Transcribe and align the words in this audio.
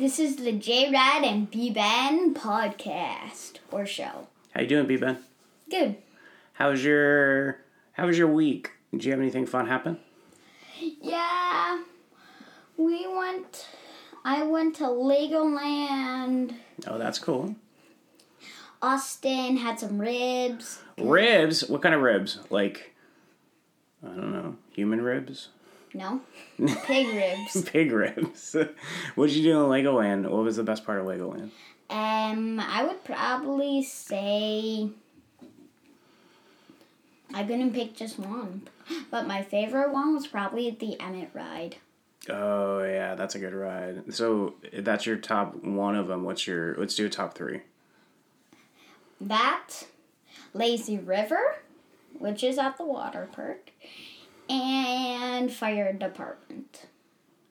This 0.00 0.18
is 0.18 0.36
the 0.36 0.52
J 0.52 0.90
Rad 0.90 1.24
and 1.24 1.50
B 1.50 1.68
Ben 1.68 2.32
podcast 2.32 3.58
or 3.70 3.84
show. 3.84 4.28
How 4.54 4.62
you 4.62 4.66
doing, 4.66 4.86
B 4.86 4.96
Ben? 4.96 5.18
Good. 5.68 5.96
How 6.54 6.70
was 6.70 6.82
your 6.82 7.58
How 7.92 8.06
was 8.06 8.16
your 8.16 8.28
week? 8.28 8.70
Did 8.92 9.04
you 9.04 9.10
have 9.10 9.20
anything 9.20 9.44
fun 9.44 9.66
happen? 9.66 9.98
Yeah, 10.80 11.82
we 12.78 13.06
went. 13.14 13.68
I 14.24 14.42
went 14.44 14.76
to 14.76 14.84
Legoland. 14.84 16.54
Oh, 16.86 16.96
that's 16.96 17.18
cool. 17.18 17.56
Austin 18.80 19.58
had 19.58 19.78
some 19.80 19.98
ribs. 19.98 20.80
Ribs? 20.96 21.68
What 21.68 21.82
kind 21.82 21.94
of 21.94 22.00
ribs? 22.00 22.38
Like, 22.48 22.94
I 24.02 24.06
don't 24.06 24.32
know, 24.32 24.56
human 24.72 25.02
ribs? 25.02 25.48
No, 25.92 26.20
pig 26.84 27.08
ribs. 27.08 27.62
Pig 27.70 27.92
ribs. 27.92 28.54
what 29.14 29.26
did 29.26 29.36
you 29.36 29.42
do 29.42 29.64
in 29.64 29.70
Legoland? 29.70 30.28
What 30.28 30.44
was 30.44 30.56
the 30.56 30.62
best 30.62 30.84
part 30.84 31.00
of 31.00 31.06
Legoland? 31.06 31.50
Um, 31.88 32.60
I 32.60 32.84
would 32.84 33.02
probably 33.02 33.82
say 33.82 34.90
I 37.34 37.44
couldn't 37.44 37.74
pick 37.74 37.96
just 37.96 38.18
one, 38.18 38.68
but 39.10 39.26
my 39.26 39.42
favorite 39.42 39.92
one 39.92 40.14
was 40.14 40.26
probably 40.26 40.70
the 40.70 41.00
Emmett 41.00 41.30
ride. 41.34 41.76
Oh 42.28 42.82
yeah, 42.82 43.14
that's 43.14 43.34
a 43.34 43.38
good 43.38 43.54
ride. 43.54 44.14
So 44.14 44.54
that's 44.72 45.06
your 45.06 45.16
top 45.16 45.62
one 45.64 45.96
of 45.96 46.06
them. 46.06 46.24
What's 46.24 46.46
your? 46.46 46.76
Let's 46.76 46.94
do 46.94 47.06
a 47.06 47.10
top 47.10 47.34
three. 47.34 47.62
That, 49.20 49.68
Lazy 50.54 50.98
River, 50.98 51.56
which 52.18 52.42
is 52.42 52.58
at 52.58 52.78
the 52.78 52.84
water 52.84 53.28
park, 53.32 53.70
and 54.50 55.52
Fire 55.52 55.92
Department. 55.92 56.86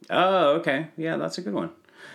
Oh, 0.10 0.56
okay. 0.56 0.88
Yeah, 0.98 1.18
that's 1.18 1.38
a 1.38 1.42
good 1.42 1.54
one. 1.54 1.72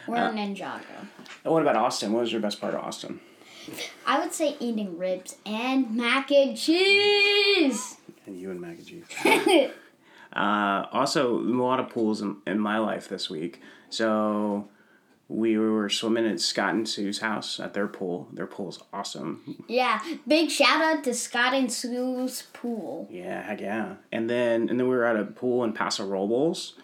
We're 0.07 0.17
Uh, 0.17 0.33
Ninjago. 0.33 1.09
What 1.45 1.63
about 1.63 1.77
Austin? 1.77 2.13
What 2.13 2.21
was 2.21 2.33
your 2.33 2.41
best 2.41 2.61
part 2.61 2.75
of 2.75 2.81
Austin? 2.81 3.21
I 4.07 4.19
would 4.21 4.33
say 4.35 4.57
eating 4.61 4.99
ribs 4.99 5.37
and 5.47 5.97
mac 5.97 6.31
and 6.31 6.57
cheese. 6.57 7.97
And 8.27 8.39
you 8.39 8.51
and 8.51 8.61
mac 8.61 8.77
and 8.79 8.87
cheese. 8.87 9.71
Uh, 10.35 10.89
also, 10.91 11.39
a 11.39 11.39
lot 11.39 11.79
of 11.79 11.89
pools 11.89 12.21
in, 12.21 12.39
in 12.45 12.59
my 12.59 12.77
life 12.77 13.09
this 13.09 13.31
week. 13.31 13.61
So 13.89 14.67
we 15.29 15.57
were 15.59 15.89
swimming 15.89 16.27
at 16.27 16.41
Scott 16.41 16.75
and 16.75 16.89
Sue's 16.89 17.21
house 17.21 17.59
at 17.59 17.75
their 17.75 17.87
pool. 17.87 18.29
Their 18.33 18.47
pool's 18.47 18.83
awesome. 18.93 19.65
yeah, 19.69 20.01
big 20.27 20.51
shout 20.51 20.83
out 20.83 21.05
to 21.05 21.15
Scott 21.15 21.55
and 21.55 21.73
Sue's 21.73 22.43
pool. 22.53 23.09
Yeah, 23.11 23.43
heck 23.43 23.61
yeah. 23.61 23.95
And 24.13 24.29
then 24.29 24.69
and 24.69 24.79
then 24.79 24.89
we 24.89 24.95
were 24.95 25.05
at 25.05 25.17
a 25.17 25.25
pool 25.25 25.65
in 25.65 25.73
Paso 25.73 26.07
Robles, 26.07 26.75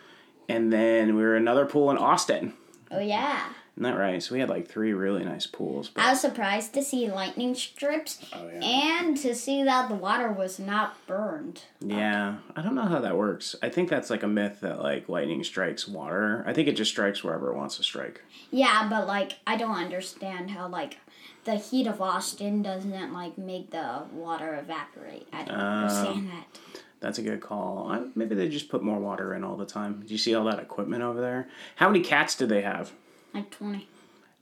and 0.49 0.73
then 0.73 1.17
we 1.17 1.23
were 1.23 1.37
at 1.37 1.43
another 1.43 1.67
pool 1.67 1.91
in 1.91 1.99
Austin. 1.99 2.55
Oh 2.91 3.01
yeah. 3.01 3.41
Isn't 3.77 3.85
that 3.85 3.99
right? 3.99 4.23
So 4.23 4.35
we 4.35 4.41
had 4.41 4.51
like 4.51 4.69
three 4.69 4.93
really 4.93 5.25
nice 5.25 5.47
pools. 5.47 5.89
But, 5.89 6.05
I 6.05 6.11
was 6.11 6.21
surprised 6.21 6.75
to 6.75 6.83
see 6.83 7.11
lightning 7.11 7.55
strips 7.55 8.19
oh 8.33 8.49
yeah. 8.49 8.61
and 8.65 9.17
to 9.19 9.35
see 9.35 9.63
that 9.65 9.89
the 9.89 9.95
water 9.95 10.31
was 10.31 10.59
not 10.59 11.07
burned. 11.07 11.63
Yeah, 11.81 12.39
I 12.55 12.63
don't 12.63 12.75
know 12.75 12.87
how 12.87 13.01
that 13.01 13.17
works. 13.17 13.57
I 13.63 13.69
think 13.69 13.89
that's 13.89 14.11
like 14.11 14.23
a 14.23 14.29
myth 14.29 14.61
that 14.61 14.83
like 14.83 15.09
lightning 15.09 15.45
strikes 15.45 15.89
water. 15.89 16.45
I 16.47 16.53
think 16.53 16.69
it 16.69 16.77
just 16.77 16.91
strikes 16.91 17.25
wherever 17.25 17.51
it 17.51 17.57
wants 17.57 17.77
to 17.79 17.83
strike. 17.83 18.23
Yeah, 18.51 18.87
but 18.91 19.07
like 19.07 19.35
I 19.47 19.57
don't 19.57 19.77
understand 19.77 20.51
how 20.51 20.69
like 20.69 20.99
the 21.45 21.57
heat 21.57 21.87
of 21.87 22.01
Austin 22.01 22.63
doesn't 22.63 23.13
like 23.13 23.39
make 23.39 23.71
the 23.71 24.03
water 24.13 24.55
evaporate. 24.57 25.27
I 25.33 25.45
don't 25.45 25.59
um, 25.59 25.85
understand 25.85 26.31
that. 26.31 26.59
That's 27.01 27.19
a 27.19 27.23
good 27.23 27.41
call. 27.41 27.89
I, 27.91 28.03
maybe 28.15 28.35
they 28.35 28.49
just 28.49 28.69
put 28.69 28.83
more 28.83 28.99
water 28.99 29.35
in 29.35 29.43
all 29.43 29.57
the 29.57 29.65
time. 29.65 30.03
Do 30.07 30.13
you 30.13 30.19
see 30.19 30.35
all 30.35 30.45
that 30.45 30.59
equipment 30.59 31.03
over 31.03 31.21
there? 31.21 31.49
How 31.77 31.89
many 31.89 32.05
cats 32.05 32.37
do 32.37 32.47
they 32.47 32.61
have? 32.61 32.93
Like 33.33 33.51
20. 33.51 33.89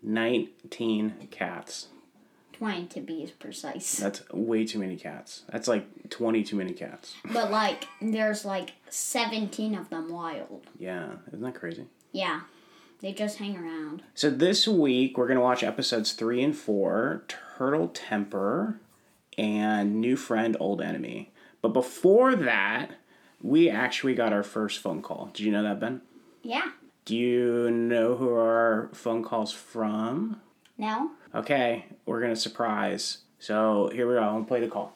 19 0.02 1.28
cats. 1.30 1.88
20 2.52 2.86
to 2.86 3.00
be 3.00 3.22
as 3.22 3.30
precise. 3.30 3.96
That's 3.96 4.28
way 4.30 4.64
too 4.64 4.78
many 4.80 4.96
cats. 4.96 5.42
That's 5.50 5.68
like 5.68 6.10
20 6.10 6.42
too 6.42 6.56
many 6.56 6.72
cats. 6.72 7.14
But 7.32 7.50
like 7.50 7.86
there's 8.00 8.44
like 8.44 8.72
17 8.90 9.74
of 9.76 9.90
them 9.90 10.10
wild. 10.10 10.66
Yeah, 10.78 11.10
isn't 11.28 11.40
that 11.40 11.54
crazy? 11.54 11.86
Yeah. 12.12 12.40
They 13.00 13.12
just 13.12 13.38
hang 13.38 13.56
around. 13.56 14.02
So 14.14 14.28
this 14.28 14.66
week 14.66 15.16
we're 15.16 15.28
going 15.28 15.36
to 15.38 15.42
watch 15.42 15.62
episodes 15.62 16.12
3 16.12 16.42
and 16.42 16.56
4, 16.56 17.22
Turtle 17.28 17.88
Temper 17.88 18.80
and 19.36 20.00
New 20.00 20.16
Friend 20.16 20.56
Old 20.58 20.82
Enemy. 20.82 21.30
But 21.62 21.68
before 21.68 22.34
that, 22.34 22.90
we 23.40 23.70
actually 23.70 24.14
got 24.14 24.32
our 24.32 24.42
first 24.42 24.80
phone 24.80 25.00
call. 25.00 25.30
Did 25.32 25.46
you 25.46 25.52
know 25.52 25.62
that, 25.62 25.78
Ben? 25.78 26.00
Yeah. 26.42 26.70
Do 27.08 27.16
you 27.16 27.70
know 27.70 28.16
who 28.16 28.34
our 28.34 28.90
phone 28.92 29.22
call's 29.22 29.50
from? 29.50 30.42
No? 30.76 31.12
Okay, 31.34 31.86
we're 32.04 32.20
gonna 32.20 32.36
surprise. 32.36 33.24
So 33.38 33.88
here 33.94 34.06
we 34.06 34.12
go. 34.12 34.20
I'm 34.20 34.34
gonna 34.34 34.44
play 34.44 34.60
the 34.60 34.68
call. 34.68 34.92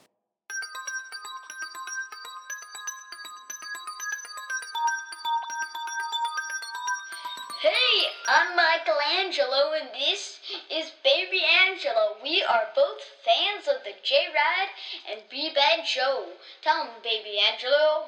Hey, 7.63 8.13
I'm 8.29 8.57
Michelangelo, 8.57 9.73
and 9.81 9.89
this 9.99 10.37
is 10.71 10.93
Baby 11.03 11.41
Angelo. 11.67 12.21
We 12.23 12.45
are 12.45 12.69
both 12.77 13.01
fans 13.25 13.69
of 13.69 13.83
the 13.85 13.97
J 14.05 14.27
Rad 14.35 14.69
and 15.11 15.23
B 15.31 15.51
Bad 15.55 15.87
Show. 15.87 16.27
Tell 16.61 16.85
him, 16.85 16.93
Baby 17.03 17.41
Angelo. 17.51 18.05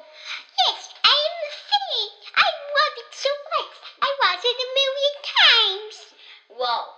Yes, 0.67 0.93
I 1.03 1.09
am 1.09 1.37
a 1.41 1.53
fan. 1.57 2.09
I 2.35 2.45
love 2.45 2.95
it 3.01 3.09
so 3.09 3.29
much. 3.57 3.84
I 4.01 4.09
watch 4.21 4.43
it 4.43 4.57
a 4.57 4.69
million 4.79 5.15
times. 5.23 5.95
Well, 6.59 6.95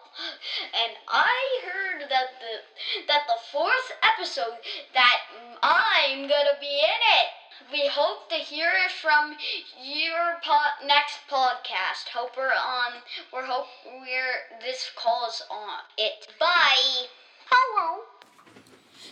and 0.74 0.94
I 1.08 1.62
heard 1.66 2.02
that 2.10 2.30
the 2.40 3.06
that 3.08 3.24
the 3.28 3.40
fourth 3.52 3.92
episode 4.04 4.58
that 4.94 5.20
I'm 5.64 6.22
gonna 6.28 6.58
be 6.60 6.80
in 6.80 7.02
it. 7.20 7.28
We 7.72 7.88
hope 7.88 8.30
to 8.30 8.36
hear 8.36 8.72
it 8.86 8.92
from 8.92 9.36
your 9.84 10.40
po- 10.44 10.86
next 10.88 11.18
podcast. 11.30 12.08
Hope 12.14 12.38
we're 12.38 12.48
on. 12.48 13.02
We're 13.34 13.46
hope 13.46 13.68
we're 13.86 14.60
this 14.62 14.90
calls 14.96 15.42
on 15.50 15.80
it. 15.98 16.28
Bye. 16.40 17.08
Hello. 17.50 18.04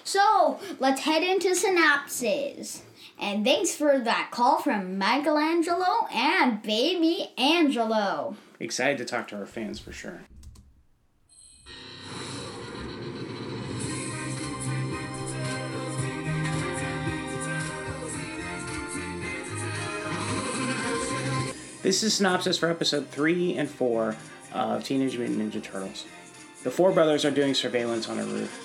So, 0.04 0.60
let's 0.80 1.02
head 1.02 1.24
into 1.24 1.56
synopsis. 1.56 2.84
And 3.18 3.46
thanks 3.46 3.76
for 3.76 3.98
that 4.00 4.30
call 4.32 4.60
from 4.60 4.98
Michelangelo 4.98 6.08
and 6.14 6.62
Baby 6.62 7.32
Angelo. 7.38 8.36
Excited 8.60 8.98
to 8.98 9.06
talk 9.06 9.28
to 9.30 9.38
our 9.38 9.46
fans 9.46 9.80
for 9.80 9.92
sure. 9.92 10.22
This 21.82 22.02
is 22.02 22.16
synopsis 22.16 22.58
for 22.58 22.70
episode 22.70 23.10
3 23.10 23.58
and 23.58 23.70
4 23.70 24.16
of 24.54 24.84
Teenage 24.84 25.20
Mutant 25.20 25.54
Ninja 25.54 25.62
Turtles. 25.62 26.06
The 26.64 26.72
four 26.72 26.92
brothers 26.92 27.24
are 27.26 27.32
doing 27.32 27.54
surveillance 27.54 28.10
on 28.10 28.18
a 28.18 28.24
roof. 28.24 28.65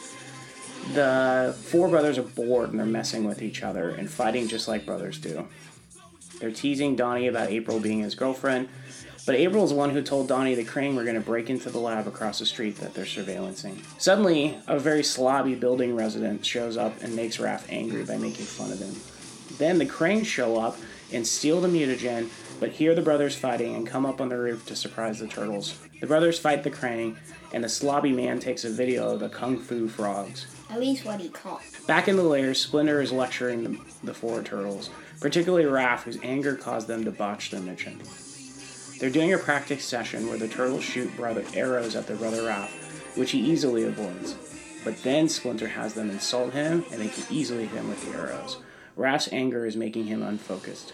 The 0.88 1.56
four 1.66 1.88
brothers 1.88 2.18
are 2.18 2.22
bored 2.22 2.70
and 2.70 2.78
they're 2.78 2.86
messing 2.86 3.24
with 3.24 3.42
each 3.42 3.62
other 3.62 3.90
and 3.90 4.10
fighting 4.10 4.48
just 4.48 4.66
like 4.66 4.84
brothers 4.84 5.18
do. 5.18 5.46
They're 6.40 6.50
teasing 6.50 6.96
Donnie 6.96 7.28
about 7.28 7.50
April 7.50 7.78
being 7.78 8.00
his 8.00 8.14
girlfriend, 8.14 8.68
but 9.26 9.34
April's 9.34 9.70
the 9.70 9.76
one 9.76 9.90
who 9.90 10.02
told 10.02 10.26
Donnie 10.26 10.54
the 10.54 10.64
Krang 10.64 10.96
were 10.96 11.04
going 11.04 11.14
to 11.14 11.20
break 11.20 11.50
into 11.50 11.70
the 11.70 11.78
lab 11.78 12.08
across 12.08 12.38
the 12.38 12.46
street 12.46 12.76
that 12.76 12.94
they're 12.94 13.04
surveillancing. 13.04 13.84
Suddenly, 14.00 14.58
a 14.66 14.78
very 14.78 15.02
slobby 15.02 15.58
building 15.58 15.94
resident 15.94 16.44
shows 16.44 16.76
up 16.76 17.00
and 17.02 17.14
makes 17.14 17.36
Raph 17.36 17.66
angry 17.68 18.04
by 18.04 18.16
making 18.16 18.46
fun 18.46 18.72
of 18.72 18.80
him. 18.80 18.96
Then 19.58 19.78
the 19.78 19.86
Krangs 19.86 20.26
show 20.26 20.58
up 20.58 20.78
and 21.12 21.26
steal 21.26 21.60
the 21.60 21.68
mutagen, 21.68 22.30
but 22.58 22.70
hear 22.70 22.94
the 22.94 23.02
brothers 23.02 23.36
fighting 23.36 23.74
and 23.74 23.86
come 23.86 24.06
up 24.06 24.20
on 24.20 24.30
the 24.30 24.38
roof 24.38 24.64
to 24.66 24.76
surprise 24.76 25.18
the 25.18 25.26
turtles. 25.26 25.78
The 26.00 26.06
brothers 26.06 26.38
fight 26.38 26.62
the 26.62 26.70
Krang, 26.70 27.16
and 27.52 27.62
the 27.62 27.68
slobby 27.68 28.14
man 28.14 28.40
takes 28.40 28.64
a 28.64 28.70
video 28.70 29.10
of 29.10 29.20
the 29.20 29.28
Kung 29.28 29.58
Fu 29.58 29.88
frogs. 29.88 30.46
At 30.70 30.78
least 30.78 31.04
what 31.04 31.20
he 31.20 31.28
called. 31.28 31.60
Back 31.86 32.06
in 32.06 32.16
the 32.16 32.22
lair, 32.22 32.54
Splinter 32.54 33.00
is 33.00 33.10
lecturing 33.10 33.64
the, 33.64 33.80
the 34.04 34.14
four 34.14 34.42
turtles, 34.42 34.90
particularly 35.20 35.64
Raph, 35.64 36.02
whose 36.02 36.18
anger 36.22 36.54
caused 36.54 36.86
them 36.86 37.04
to 37.04 37.10
botch 37.10 37.50
their 37.50 37.60
mission. 37.60 38.00
They're 38.98 39.10
doing 39.10 39.32
a 39.32 39.38
practice 39.38 39.84
session 39.84 40.28
where 40.28 40.38
the 40.38 40.46
turtles 40.46 40.84
shoot 40.84 41.16
brother 41.16 41.44
arrows 41.54 41.96
at 41.96 42.06
their 42.06 42.16
brother 42.16 42.42
Raph, 42.42 43.16
which 43.16 43.32
he 43.32 43.40
easily 43.40 43.82
avoids. 43.82 44.36
But 44.84 45.02
then 45.02 45.28
Splinter 45.28 45.68
has 45.68 45.94
them 45.94 46.10
insult 46.10 46.52
him, 46.52 46.84
and 46.92 47.00
they 47.00 47.08
can 47.08 47.24
easily 47.30 47.66
hit 47.66 47.78
him 47.78 47.88
with 47.88 48.04
the 48.04 48.16
arrows. 48.16 48.58
Raph's 48.96 49.32
anger 49.32 49.66
is 49.66 49.76
making 49.76 50.06
him 50.06 50.22
unfocused. 50.22 50.92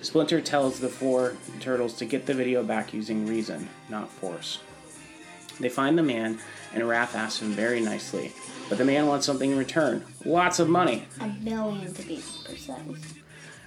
Splinter 0.00 0.40
tells 0.40 0.80
the 0.80 0.88
four 0.88 1.36
turtles 1.60 1.94
to 1.94 2.04
get 2.04 2.26
the 2.26 2.34
video 2.34 2.64
back 2.64 2.92
using 2.92 3.26
reason, 3.26 3.68
not 3.88 4.10
force. 4.10 4.58
They 5.62 5.68
find 5.68 5.96
the 5.96 6.02
man, 6.02 6.40
and 6.74 6.82
Raph 6.82 7.14
asks 7.14 7.40
him 7.40 7.52
very 7.52 7.80
nicely, 7.80 8.32
but 8.68 8.78
the 8.78 8.84
man 8.84 9.06
wants 9.06 9.24
something 9.24 9.52
in 9.52 9.56
return 9.56 10.04
lots 10.24 10.58
of 10.58 10.68
money. 10.68 11.06
A 11.20 11.28
million 11.28 11.94
to 11.94 12.02
be 12.02 12.20
precise. 12.44 13.14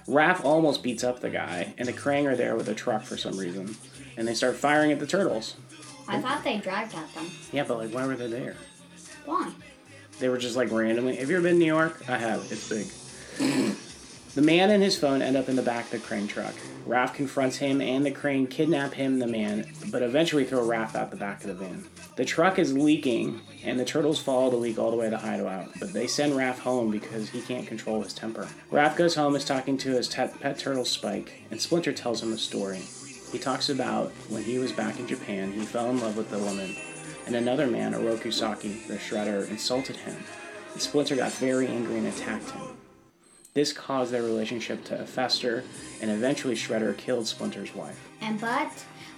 Raph 0.06 0.44
almost 0.44 0.82
beats 0.82 1.02
up 1.02 1.20
the 1.20 1.30
guy, 1.30 1.72
and 1.78 1.88
the 1.88 1.94
Krang 1.94 2.26
are 2.26 2.36
there 2.36 2.54
with 2.54 2.68
a 2.68 2.74
truck 2.74 3.02
for 3.02 3.16
some 3.16 3.38
reason, 3.38 3.76
and 4.18 4.28
they 4.28 4.34
start 4.34 4.56
firing 4.56 4.92
at 4.92 5.00
the 5.00 5.06
turtles. 5.06 5.56
I 6.06 6.20
thought 6.20 6.44
they 6.44 6.58
dragged 6.58 6.94
at 6.94 7.14
them. 7.14 7.30
Yeah, 7.50 7.64
but 7.66 7.78
like, 7.78 7.90
why 7.92 8.06
were 8.06 8.14
they 8.14 8.28
there? 8.28 8.56
Why? 9.24 9.50
They 10.18 10.28
were 10.28 10.38
just 10.38 10.54
like 10.54 10.70
randomly. 10.70 11.16
Have 11.16 11.30
you 11.30 11.36
ever 11.36 11.44
been 11.44 11.54
to 11.54 11.58
New 11.60 11.64
York? 11.64 12.02
I 12.10 12.18
have. 12.18 12.46
It's 12.52 12.68
big. 12.68 13.76
the 14.36 14.42
man 14.42 14.70
and 14.70 14.82
his 14.82 14.98
phone 14.98 15.22
end 15.22 15.34
up 15.34 15.48
in 15.48 15.56
the 15.56 15.62
back 15.62 15.86
of 15.86 15.90
the 15.92 15.98
Krang 15.98 16.28
truck. 16.28 16.54
Raph 16.86 17.14
confronts 17.14 17.56
him 17.56 17.80
and 17.80 18.04
the 18.04 18.10
Krang 18.10 18.50
kidnap 18.50 18.92
him, 18.92 19.18
the 19.18 19.26
man, 19.26 19.66
but 19.90 20.02
eventually 20.02 20.44
throw 20.44 20.62
Raph 20.62 20.94
out 20.94 21.10
the 21.10 21.16
back 21.16 21.40
of 21.40 21.48
the 21.48 21.54
van. 21.54 21.86
The 22.16 22.26
truck 22.26 22.58
is 22.58 22.74
leaking, 22.74 23.40
and 23.64 23.80
the 23.80 23.84
turtles 23.86 24.20
follow 24.20 24.50
the 24.50 24.56
leak 24.58 24.78
all 24.78 24.90
the 24.90 24.96
way 24.98 25.08
to 25.08 25.16
Hideout, 25.16 25.70
but 25.80 25.94
they 25.94 26.06
send 26.06 26.34
Raph 26.34 26.58
home 26.58 26.90
because 26.90 27.30
he 27.30 27.40
can't 27.40 27.66
control 27.66 28.02
his 28.02 28.12
temper. 28.12 28.46
Raph 28.70 28.94
goes 28.94 29.14
home, 29.14 29.34
is 29.36 29.44
talking 29.46 29.78
to 29.78 29.92
his 29.92 30.06
te- 30.06 30.28
pet 30.38 30.58
turtle 30.58 30.84
Spike, 30.84 31.44
and 31.50 31.58
Splinter 31.58 31.94
tells 31.94 32.22
him 32.22 32.34
a 32.34 32.38
story. 32.38 32.82
He 33.32 33.38
talks 33.38 33.70
about 33.70 34.10
when 34.28 34.42
he 34.42 34.58
was 34.58 34.70
back 34.70 35.00
in 35.00 35.06
Japan, 35.06 35.52
he 35.52 35.64
fell 35.64 35.88
in 35.88 35.98
love 35.98 36.18
with 36.18 36.30
a 36.34 36.38
woman, 36.38 36.76
and 37.26 37.34
another 37.34 37.66
man, 37.66 37.94
Oroku 37.94 38.30
Saki, 38.30 38.82
the 38.86 38.98
shredder, 38.98 39.48
insulted 39.48 39.96
him. 39.96 40.16
And 40.74 40.82
Splinter 40.82 41.16
got 41.16 41.32
very 41.32 41.66
angry 41.66 41.96
and 41.96 42.06
attacked 42.06 42.50
him. 42.50 42.76
This 43.56 43.72
caused 43.72 44.12
their 44.12 44.22
relationship 44.22 44.84
to 44.84 45.06
fester, 45.06 45.64
and 46.02 46.10
eventually 46.10 46.54
Shredder 46.54 46.94
killed 46.94 47.26
Splinter's 47.26 47.74
wife. 47.74 47.98
And 48.20 48.38
but 48.38 48.70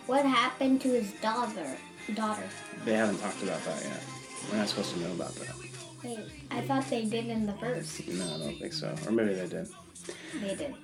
what 0.06 0.24
happened 0.24 0.80
to 0.82 0.90
his 0.90 1.10
daughter? 1.14 1.76
Daughter. 2.14 2.44
They 2.84 2.92
haven't 2.92 3.18
talked 3.18 3.42
about 3.42 3.60
that 3.64 3.82
yet. 3.82 4.00
We're 4.48 4.58
not 4.58 4.68
supposed 4.68 4.94
to 4.94 5.00
know 5.00 5.10
about 5.10 5.34
that. 5.34 5.56
Wait, 6.04 6.20
I 6.52 6.60
thought 6.60 6.88
they 6.88 7.04
did 7.04 7.26
in 7.26 7.46
the 7.46 7.52
first. 7.54 8.06
No, 8.06 8.24
I 8.24 8.38
don't 8.38 8.58
think 8.60 8.72
so. 8.74 8.94
Or 9.08 9.10
maybe 9.10 9.34
they 9.34 9.48
did. 9.48 9.68
They 10.40 10.54
did. 10.54 10.74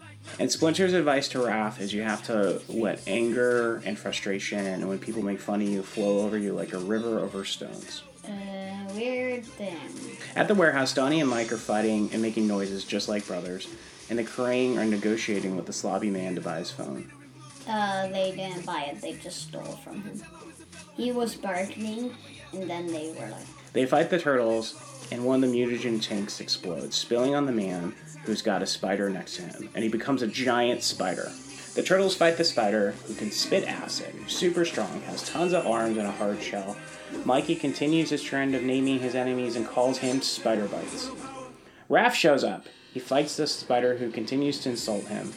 And 0.41 0.51
Splinter's 0.51 0.93
advice 0.93 1.29
to 1.29 1.39
Raph 1.39 1.81
is 1.81 1.95
you 1.95 2.03
have 2.03 2.25
to 2.25 2.61
let 2.69 3.07
anger 3.07 3.81
and 3.85 3.97
frustration 3.97 4.67
and 4.67 4.89
when 4.89 4.99
people 4.99 5.23
make 5.23 5.39
fun 5.39 5.63
of 5.63 5.69
you 5.69 5.85
flow 5.85 6.27
over 6.27 6.37
you 6.37 6.55
like 6.55 6.73
a 6.73 6.79
river 6.79 7.21
over 7.21 7.45
stones. 7.45 8.03
Uh, 8.27 8.93
weird 8.95 9.45
thing. 9.45 9.79
At 10.37 10.49
the 10.49 10.55
warehouse, 10.55 10.95
Donnie 10.95 11.21
and 11.21 11.29
Mike 11.29 11.53
are 11.53 11.59
fighting 11.59 12.11
and 12.13 12.23
making 12.23 12.47
noises 12.47 12.85
just 12.85 13.09
like 13.09 13.27
brothers, 13.27 13.69
and 14.09 14.19
the 14.19 14.25
Krang 14.25 14.79
are 14.79 14.85
negotiating 14.85 15.57
with 15.57 15.67
the 15.67 15.73
slobby 15.73 16.11
man 16.11 16.35
to 16.35 16.41
buy 16.41 16.59
his 16.59 16.71
phone. 16.71 17.11
Uh, 17.69 18.09
they 18.09 18.35
didn't 18.35 18.67
buy 18.67 18.83
it. 18.83 19.01
They 19.01 19.15
just 19.15 19.49
stole 19.49 19.63
from 19.63 20.03
him. 20.03 20.23
He 20.97 21.13
was 21.13 21.35
bargaining, 21.35 22.15
and 22.53 22.69
then 22.69 22.87
they 22.87 23.15
were 23.19 23.29
like, 23.29 23.47
They 23.73 23.87
fight 23.87 24.11
the 24.11 24.19
turtles, 24.19 24.75
and 25.11 25.25
one 25.25 25.43
of 25.43 25.51
the 25.51 25.57
mutagen 25.57 26.01
tanks 26.01 26.41
explodes, 26.41 26.97
spilling 26.97 27.35
on 27.35 27.47
the 27.47 27.53
man 27.53 27.95
who's 28.25 28.43
got 28.43 28.63
a 28.63 28.67
spider 28.67 29.11
next 29.11 29.37
to 29.37 29.43
him, 29.43 29.69
and 29.75 29.83
he 29.83 29.91
becomes 29.91 30.23
a 30.23 30.27
giant 30.27 30.83
spider. 30.83 31.31
The 31.75 31.83
turtles 31.83 32.15
fight 32.15 32.37
the 32.37 32.45
spider, 32.45 32.93
who 33.07 33.15
can 33.15 33.33
spit 33.33 33.67
acid, 33.67 34.15
super 34.29 34.65
strong, 34.65 35.01
has 35.03 35.29
tons 35.29 35.53
of 35.53 35.67
arms 35.67 35.97
and 35.97 36.07
a 36.07 36.13
hard 36.13 36.41
shell. 36.41 36.77
Mikey 37.25 37.57
continues 37.57 38.11
his 38.11 38.23
trend 38.23 38.55
of 38.55 38.63
naming 38.63 39.01
his 39.01 39.17
enemies 39.17 39.57
and 39.57 39.67
calls 39.67 39.99
him 39.99 40.23
Spider 40.23 40.69
Bites. 40.69 41.11
Raph 41.91 42.13
shows 42.13 42.45
up. 42.45 42.67
He 42.93 43.01
fights 43.01 43.37
the 43.37 43.49
spider 43.49 43.97
who 43.97 44.13
continues 44.13 44.61
to 44.61 44.71
insult 44.71 45.09
him, 45.09 45.33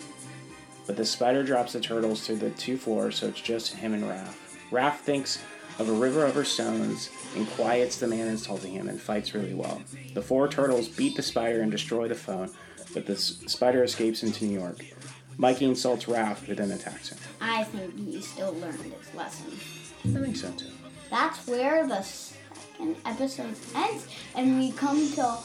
but 0.85 0.95
the 0.95 1.05
spider 1.05 1.43
drops 1.43 1.73
the 1.73 1.79
turtles 1.79 2.23
to 2.27 2.35
the 2.35 2.51
two 2.51 2.77
floors, 2.77 3.15
so 3.17 3.27
it's 3.29 3.41
just 3.41 3.73
him 3.73 3.95
and 3.95 4.03
Raph. 4.03 4.35
Raph 4.69 4.97
thinks 4.97 5.43
of 5.79 5.89
a 5.89 5.93
river 5.93 6.23
over 6.23 6.43
stones 6.43 7.09
and 7.35 7.49
quiets 7.51 7.97
the 7.97 8.07
man 8.07 8.27
insulting 8.27 8.73
him 8.73 8.89
and 8.89 9.01
fights 9.01 9.33
really 9.33 9.55
well. 9.55 9.81
The 10.13 10.21
four 10.21 10.47
turtles 10.47 10.87
beat 10.87 11.15
the 11.15 11.23
spider 11.23 11.61
and 11.61 11.71
destroy 11.71 12.07
the 12.07 12.15
phone, 12.15 12.51
but 12.93 13.07
the 13.07 13.15
spider 13.15 13.83
escapes 13.83 14.21
into 14.21 14.45
New 14.45 14.59
York. 14.59 14.85
Mikey 15.37 15.65
insults 15.65 16.05
Raph, 16.05 16.47
but 16.47 16.57
then 16.57 16.71
attacks 16.71 17.09
him. 17.09 17.17
I 17.39 17.63
think 17.63 17.95
he 17.97 18.21
still 18.21 18.53
learned 18.53 18.81
his 18.81 19.13
lesson. 19.13 19.53
I 20.05 20.19
think 20.23 20.35
so 20.35 20.51
too. 20.51 20.71
That's 21.09 21.45
where 21.47 21.87
the 21.87 22.01
second 22.01 22.95
episode 23.05 23.55
ends, 23.75 24.07
and 24.35 24.59
we 24.59 24.71
come 24.71 25.11
to 25.13 25.37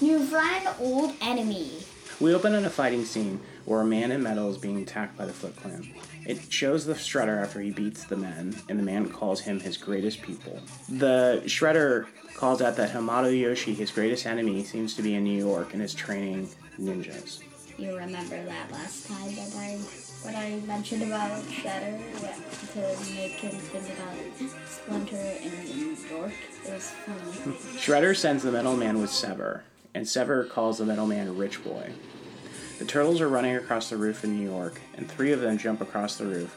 new 0.00 0.24
friend, 0.24 0.68
old 0.78 1.14
enemy. 1.20 1.72
We 2.20 2.34
open 2.34 2.54
in 2.54 2.64
a 2.64 2.70
fighting 2.70 3.04
scene 3.04 3.40
where 3.64 3.80
a 3.80 3.84
man 3.84 4.12
in 4.12 4.22
metal 4.22 4.50
is 4.50 4.58
being 4.58 4.82
attacked 4.82 5.16
by 5.16 5.24
the 5.26 5.32
Foot 5.32 5.56
Clan. 5.56 5.94
It 6.26 6.52
shows 6.52 6.84
the 6.84 6.94
Shredder 6.94 7.42
after 7.42 7.60
he 7.60 7.70
beats 7.70 8.04
the 8.04 8.16
men, 8.16 8.54
and 8.68 8.78
the 8.78 8.82
man 8.82 9.08
calls 9.08 9.40
him 9.40 9.58
his 9.58 9.76
greatest 9.76 10.20
pupil. 10.22 10.60
The 10.88 11.42
Shredder 11.46 12.06
calls 12.34 12.60
out 12.60 12.76
that 12.76 12.90
Hamato 12.92 13.30
Yoshi, 13.38 13.74
his 13.74 13.90
greatest 13.90 14.26
enemy, 14.26 14.64
seems 14.64 14.94
to 14.94 15.02
be 15.02 15.14
in 15.14 15.24
New 15.24 15.38
York 15.38 15.72
and 15.72 15.82
is 15.82 15.94
training 15.94 16.50
ninjas. 16.78 17.40
You 17.80 17.96
remember 17.96 18.36
that 18.44 18.70
last 18.70 19.06
time 19.06 19.34
that 19.36 19.54
I 19.56 19.78
what 20.20 20.34
I 20.34 20.60
mentioned 20.66 21.02
about 21.02 21.42
Shatter 21.50 21.98
yeah, 22.20 22.34
to 22.74 23.14
make 23.14 23.32
him 23.32 23.52
think 23.52 23.98
about 23.98 24.68
Splinter 24.68 25.16
in 25.16 25.78
New 25.78 25.96
York? 26.10 26.34
It 26.66 26.74
was 26.74 26.90
funny. 26.90 27.56
Shredder 27.78 28.14
sends 28.14 28.42
the 28.42 28.52
metal 28.52 28.76
man 28.76 29.00
with 29.00 29.08
Sever, 29.08 29.64
and 29.94 30.06
Sever 30.06 30.44
calls 30.44 30.76
the 30.76 30.84
metal 30.84 31.06
man 31.06 31.38
Rich 31.38 31.64
Boy. 31.64 31.90
The 32.78 32.84
turtles 32.84 33.22
are 33.22 33.30
running 33.30 33.56
across 33.56 33.88
the 33.88 33.96
roof 33.96 34.24
in 34.24 34.36
New 34.36 34.44
York, 34.46 34.78
and 34.98 35.10
three 35.10 35.32
of 35.32 35.40
them 35.40 35.56
jump 35.56 35.80
across 35.80 36.16
the 36.16 36.26
roof. 36.26 36.54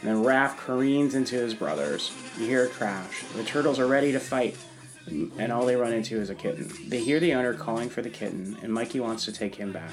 And 0.00 0.10
then 0.10 0.22
Raph 0.22 0.58
careens 0.58 1.16
into 1.16 1.34
his 1.34 1.54
brothers. 1.54 2.12
You 2.38 2.46
hear 2.46 2.66
a 2.66 2.68
crash. 2.68 3.24
The 3.34 3.42
turtles 3.42 3.80
are 3.80 3.88
ready 3.88 4.12
to 4.12 4.20
fight, 4.20 4.56
and 5.08 5.50
all 5.50 5.66
they 5.66 5.74
run 5.74 5.92
into 5.92 6.20
is 6.20 6.30
a 6.30 6.36
kitten. 6.36 6.70
They 6.86 7.00
hear 7.00 7.18
the 7.18 7.34
owner 7.34 7.52
calling 7.52 7.90
for 7.90 8.00
the 8.00 8.10
kitten, 8.10 8.56
and 8.62 8.72
Mikey 8.72 9.00
wants 9.00 9.24
to 9.24 9.32
take 9.32 9.56
him 9.56 9.72
back. 9.72 9.90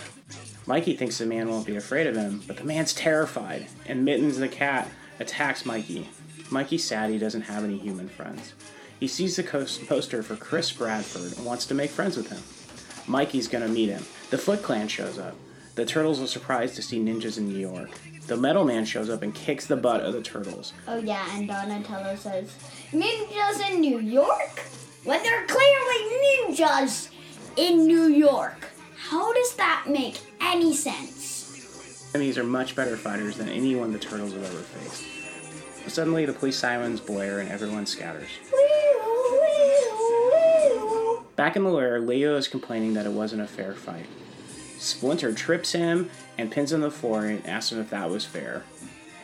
Mikey 0.69 0.95
thinks 0.95 1.18
the 1.18 1.25
man 1.25 1.50
won't 1.50 1.66
be 1.66 1.75
afraid 1.75 2.06
of 2.06 2.16
him, 2.16 2.44
but 2.45 2.57
the 2.57 2.63
man's 2.63 2.94
terrified, 2.94 3.66
and 3.88 4.06
Mittens 4.06 4.38
the 4.38 4.48
cat 4.48 4.88
attacks 5.19 5.66
Mikey. 5.66 6.07
Mikey's 6.51 6.83
sad 6.83 7.10
he 7.10 7.18
doesn't 7.18 7.42
have 7.42 7.63
any 7.63 7.80
human 7.80 8.07
friends. 8.07 8.54
He 9.00 9.07
sees 9.07 9.36
the 9.36 9.42
poster 9.42 10.21
for 10.21 10.36
Chris 10.36 10.71
Bradford 10.71 11.36
and 11.36 11.44
wants 11.44 11.66
to 11.66 11.74
make 11.74 11.89
friends 11.89 12.16
with 12.16 12.30
him. 12.30 12.44
Mikey's 13.07 13.48
gonna 13.48 13.68
meet 13.68 13.89
him. 13.89 14.06
The 14.30 14.38
Foot 14.38 14.62
Clan 14.62 14.88
shows 14.88 15.18
up. 15.18 15.36
The 15.74 15.88
turtles 15.88 16.21
are 16.21 16.27
surprised 16.27 16.75
to 16.75 16.83
see 16.83 17.00
ninjas 17.00 17.39
in 17.39 17.48
New 17.48 17.57
York. 17.57 17.89
The 18.27 18.38
Metal 18.38 18.63
Man 18.63 18.86
shows 18.86 19.10
up 19.10 19.24
and 19.24 19.33
kicks 19.33 19.66
the 19.66 19.75
butt 19.75 20.01
of 20.01 20.13
the 20.13 20.21
turtles. 20.21 20.74
Oh 20.88 21.00
yeah, 21.00 21.36
and 21.36 21.48
Donatello 21.48 22.16
says, 22.16 22.54
"Ninjas 22.92 23.71
in 23.71 23.81
New 23.81 23.98
York? 23.98 24.60
When 25.04 25.24
they're 25.24 25.48
clearly 25.48 26.45
ninjas 26.45 27.09
in 27.57 27.88
New 27.88 28.04
York. 28.04 28.68
How 28.95 29.33
does 29.33 29.56
that 29.56 29.85
make 29.88 30.29
any 30.49 30.75
sense?" 30.75 32.09
Enemies 32.13 32.37
are 32.37 32.44
much 32.44 32.75
better 32.75 32.97
fighters 32.97 33.37
than 33.37 33.49
anyone 33.49 33.94
the 33.94 33.99
turtles 33.99 34.33
have 34.33 34.44
ever 34.44 34.61
faced. 34.61 35.03
Suddenly, 35.87 36.25
the 36.25 36.33
police 36.33 36.57
sirens 36.57 36.99
blare 36.99 37.39
and 37.39 37.49
everyone 37.49 37.85
scatters. 37.85 38.29
Back 41.35 41.56
in 41.56 41.63
the 41.63 41.69
lair, 41.69 41.99
Leo 41.99 42.35
is 42.35 42.47
complaining 42.47 42.94
that 42.95 43.06
it 43.06 43.11
wasn't 43.11 43.41
a 43.41 43.47
fair 43.47 43.73
fight. 43.73 44.06
Splinter 44.77 45.33
trips 45.33 45.71
him 45.71 46.09
and 46.37 46.51
pins 46.51 46.71
him 46.71 46.81
to 46.81 46.87
the 46.87 46.91
floor 46.91 47.25
and 47.25 47.45
asks 47.45 47.71
him 47.71 47.79
if 47.79 47.89
that 47.91 48.09
was 48.09 48.25
fair. 48.25 48.63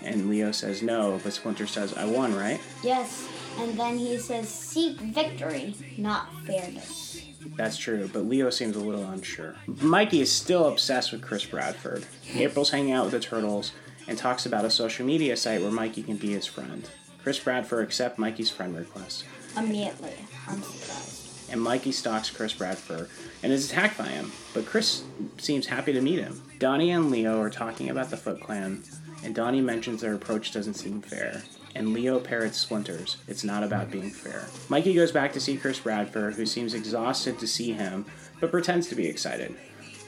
And 0.03 0.29
Leo 0.29 0.51
says 0.51 0.81
no, 0.81 1.19
but 1.23 1.33
Splinter 1.33 1.67
says, 1.67 1.93
I 1.93 2.05
won, 2.05 2.35
right? 2.35 2.61
Yes, 2.83 3.27
and 3.59 3.77
then 3.77 3.97
he 3.97 4.17
says, 4.17 4.47
"Seek 4.47 4.99
victory, 4.99 5.75
not 5.97 6.27
fairness." 6.45 7.21
That's 7.55 7.77
true, 7.77 8.09
but 8.11 8.25
Leo 8.25 8.49
seems 8.49 8.75
a 8.75 8.79
little 8.79 9.05
unsure. 9.05 9.55
Mikey 9.67 10.21
is 10.21 10.31
still 10.31 10.67
obsessed 10.67 11.11
with 11.11 11.21
Chris 11.21 11.45
Bradford. 11.45 12.05
April's 12.33 12.71
hanging 12.71 12.91
out 12.93 13.05
with 13.05 13.13
the 13.13 13.19
turtles 13.19 13.71
and 14.07 14.17
talks 14.17 14.45
about 14.45 14.65
a 14.65 14.69
social 14.69 15.05
media 15.05 15.35
site 15.37 15.61
where 15.61 15.71
Mikey 15.71 16.03
can 16.03 16.17
be 16.17 16.31
his 16.33 16.45
friend. 16.45 16.87
Chris 17.23 17.39
Bradford 17.39 17.83
accepts 17.85 18.19
Mikey's 18.19 18.49
friend 18.51 18.75
request, 18.77 19.23
Immediately, 19.57 20.13
I'm 20.47 20.61
surprised. 20.61 21.49
and 21.51 21.61
Mikey 21.61 21.91
stalks 21.91 22.29
Chris 22.29 22.53
Bradford 22.53 23.09
and 23.41 23.51
is 23.53 23.71
attacked 23.71 23.97
by 23.97 24.05
him, 24.07 24.31
but 24.53 24.65
Chris 24.65 25.03
seems 25.37 25.65
happy 25.67 25.93
to 25.93 26.01
meet 26.01 26.19
him. 26.19 26.41
Donnie 26.59 26.91
and 26.91 27.09
Leo 27.09 27.39
are 27.41 27.49
talking 27.49 27.89
about 27.89 28.09
the 28.09 28.17
Foot 28.17 28.41
Clan, 28.41 28.83
and 29.23 29.33
Donnie 29.33 29.61
mentions 29.61 30.01
their 30.01 30.13
approach 30.13 30.51
doesn't 30.51 30.73
seem 30.75 31.01
fair. 31.01 31.41
And 31.75 31.93
Leo 31.93 32.19
parrots 32.19 32.57
Splinters. 32.57 33.17
It's 33.27 33.43
not 33.43 33.63
about 33.63 33.91
being 33.91 34.09
fair. 34.09 34.45
Mikey 34.69 34.93
goes 34.93 35.11
back 35.11 35.33
to 35.33 35.41
see 35.41 35.57
Chris 35.57 35.79
Bradford, 35.79 36.35
who 36.35 36.45
seems 36.45 36.73
exhausted 36.73 37.37
to 37.39 37.47
see 37.47 37.73
him, 37.73 38.05
but 38.39 38.49
pretends 38.49 38.87
to 38.87 38.95
be 38.95 39.07
excited. 39.07 39.53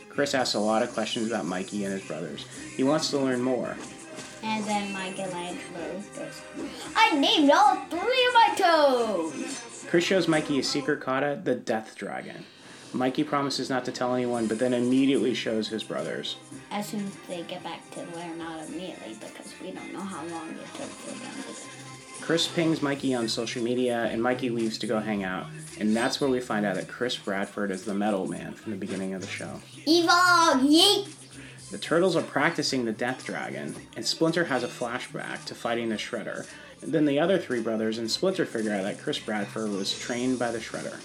Chris 0.09 0.33
asks 0.33 0.55
a 0.55 0.59
lot 0.59 0.81
of 0.81 0.93
questions 0.93 1.27
about 1.27 1.45
Mikey 1.45 1.83
and 1.83 1.93
his 1.93 2.07
brothers. 2.07 2.47
He 2.75 2.83
wants 2.83 3.09
to 3.09 3.17
learn 3.17 3.41
more. 3.41 3.75
And 4.43 4.63
then 4.63 4.93
Michelangelo 4.93 6.01
goes, 6.15 6.41
"I 6.95 7.15
named 7.19 7.51
all 7.51 7.75
three 7.89 8.00
of 8.00 8.33
my 8.33 8.53
toes." 8.55 9.86
Chris 9.89 10.05
shows 10.05 10.27
Mikey 10.27 10.59
a 10.59 10.63
secret 10.63 11.01
kata, 11.01 11.41
the 11.43 11.55
Death 11.55 11.95
Dragon. 11.95 12.45
Mikey 12.93 13.25
promises 13.25 13.69
not 13.69 13.83
to 13.86 13.91
tell 13.91 14.15
anyone, 14.15 14.47
but 14.47 14.59
then 14.59 14.74
immediately 14.74 15.33
shows 15.33 15.67
his 15.67 15.83
brothers. 15.83 16.38
As 16.71 16.88
soon 16.88 17.05
as 17.05 17.12
they 17.27 17.41
get 17.43 17.62
back 17.62 17.89
to 17.91 18.00
where, 18.00 18.33
not 18.36 18.65
immediately, 18.67 19.15
because 19.19 19.53
we 19.62 19.71
don't 19.71 19.91
know 19.91 20.00
how 20.00 20.24
long 20.27 20.50
it 20.51 20.57
took 20.74 20.89
for 20.89 21.09
them 21.09 21.16
to 21.16 21.16
get. 21.16 21.16
Chris 22.27 22.46
pings 22.46 22.81
Mikey 22.81 23.15
on 23.15 23.29
social 23.29 23.63
media, 23.63 24.10
and 24.12 24.22
Mikey 24.22 24.50
leaves 24.50 24.77
to 24.79 24.86
go 24.86 25.00
hang 25.00 25.24
out. 25.24 25.46
And 25.79 25.96
that's 25.96 26.19
where 26.19 26.29
we 26.29 26.41
find 26.41 26.65
out 26.65 26.75
that 26.75 26.89
Chris 26.89 27.15
Bradford 27.15 27.72
is 27.72 27.86
the 27.86 27.93
Metal 27.93 28.27
Man 28.27 28.51
from 28.51 28.74
the 28.74 28.77
beginning 28.77 29.13
of 29.13 29.22
the 29.22 29.27
show. 29.27 29.62
Evolve, 29.88 30.60
yeet! 30.60 31.07
The 31.72 31.77
turtles 31.77 32.17
are 32.17 32.22
practicing 32.22 32.84
the 32.84 32.91
Death 32.91 33.25
Dragon, 33.25 33.74
and 33.96 34.05
Splinter 34.05 34.43
has 34.43 34.62
a 34.62 34.67
flashback 34.67 35.46
to 35.46 35.55
fighting 35.55 35.88
the 35.88 35.96
Shredder. 35.96 36.46
Then 36.81 37.05
the 37.05 37.17
other 37.17 37.38
three 37.38 37.62
brothers 37.62 37.98
and 37.98 38.12
Splinter 38.12 38.46
figure 38.46 38.74
out 38.74 38.84
that 38.84 39.00
Chris 39.00 39.19
Bradford 39.19 39.72
was 39.72 39.98
trained 39.98 40.38
by 40.38 40.51
the 40.51 40.60
Shredder. 40.60 41.00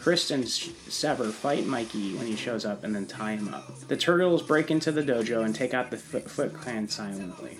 Chris 0.00 0.30
and 0.30 0.48
Sever 0.48 1.32
fight 1.32 1.66
Mikey 1.66 2.14
when 2.14 2.28
he 2.28 2.36
shows 2.36 2.64
up 2.64 2.84
and 2.84 2.94
then 2.94 3.06
tie 3.06 3.34
him 3.34 3.52
up. 3.52 3.88
The 3.88 3.96
Turtles 3.96 4.44
break 4.44 4.70
into 4.70 4.92
the 4.92 5.02
dojo 5.02 5.44
and 5.44 5.56
take 5.56 5.74
out 5.74 5.90
the 5.90 5.96
Foot 5.96 6.54
Clan 6.54 6.88
silently. 6.88 7.58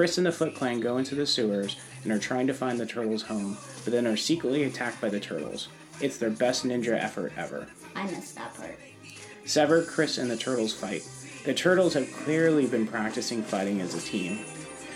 Chris 0.00 0.16
and 0.16 0.26
the 0.26 0.32
Foot 0.32 0.54
Clan 0.54 0.80
go 0.80 0.96
into 0.96 1.14
the 1.14 1.26
sewers 1.26 1.76
and 2.04 2.10
are 2.10 2.18
trying 2.18 2.46
to 2.46 2.54
find 2.54 2.80
the 2.80 2.86
Turtles' 2.86 3.20
home, 3.20 3.58
but 3.84 3.92
then 3.92 4.06
are 4.06 4.16
secretly 4.16 4.62
attacked 4.62 4.98
by 4.98 5.10
the 5.10 5.20
Turtles. 5.20 5.68
It's 6.00 6.16
their 6.16 6.30
best 6.30 6.64
ninja 6.64 6.98
effort 6.98 7.34
ever. 7.36 7.66
I 7.94 8.04
missed 8.04 8.34
that 8.36 8.54
part. 8.54 8.78
Sever, 9.44 9.82
Chris, 9.82 10.16
and 10.16 10.30
the 10.30 10.38
Turtles 10.38 10.72
fight. 10.72 11.06
The 11.44 11.52
Turtles 11.52 11.92
have 11.92 12.10
clearly 12.10 12.66
been 12.66 12.86
practicing 12.86 13.42
fighting 13.42 13.82
as 13.82 13.94
a 13.94 14.00
team. 14.00 14.38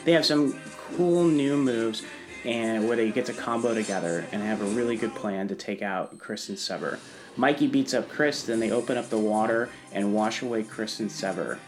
They 0.07 0.13
have 0.13 0.25
some 0.25 0.59
cool 0.97 1.25
new 1.25 1.59
moves 1.59 2.03
and 2.47 2.89
where 2.89 2.97
they 2.97 3.11
get 3.11 3.27
to 3.27 3.35
combo 3.35 3.75
together 3.75 4.25
and 4.33 4.41
have 4.41 4.63
a 4.63 4.75
really 4.75 4.97
good 4.97 5.15
plan 5.15 5.49
to 5.49 5.55
take 5.55 5.83
out 5.83 6.19
Chris 6.19 6.49
and 6.49 6.59
Sever. 6.59 6.99
Mikey 7.37 7.67
beats 7.67 7.93
up 7.93 8.09
Chris, 8.09 8.45
then 8.45 8.59
they 8.59 8.71
open 8.71 8.97
up 8.97 9.11
the 9.11 9.19
water 9.19 9.69
and 9.93 10.15
wash 10.15 10.41
away 10.41 10.63
Chris 10.63 10.99
and 10.99 11.13
Sever. 11.13 11.59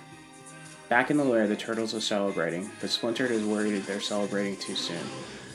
Back 0.88 1.10
in 1.10 1.16
the 1.16 1.24
lair, 1.24 1.48
the 1.48 1.56
turtles 1.56 1.94
are 1.94 2.00
celebrating, 2.00 2.70
but 2.80 2.90
Splinter 2.90 3.26
is 3.26 3.44
worried 3.44 3.82
they're 3.82 4.00
celebrating 4.00 4.56
too 4.56 4.76
soon. 4.76 5.02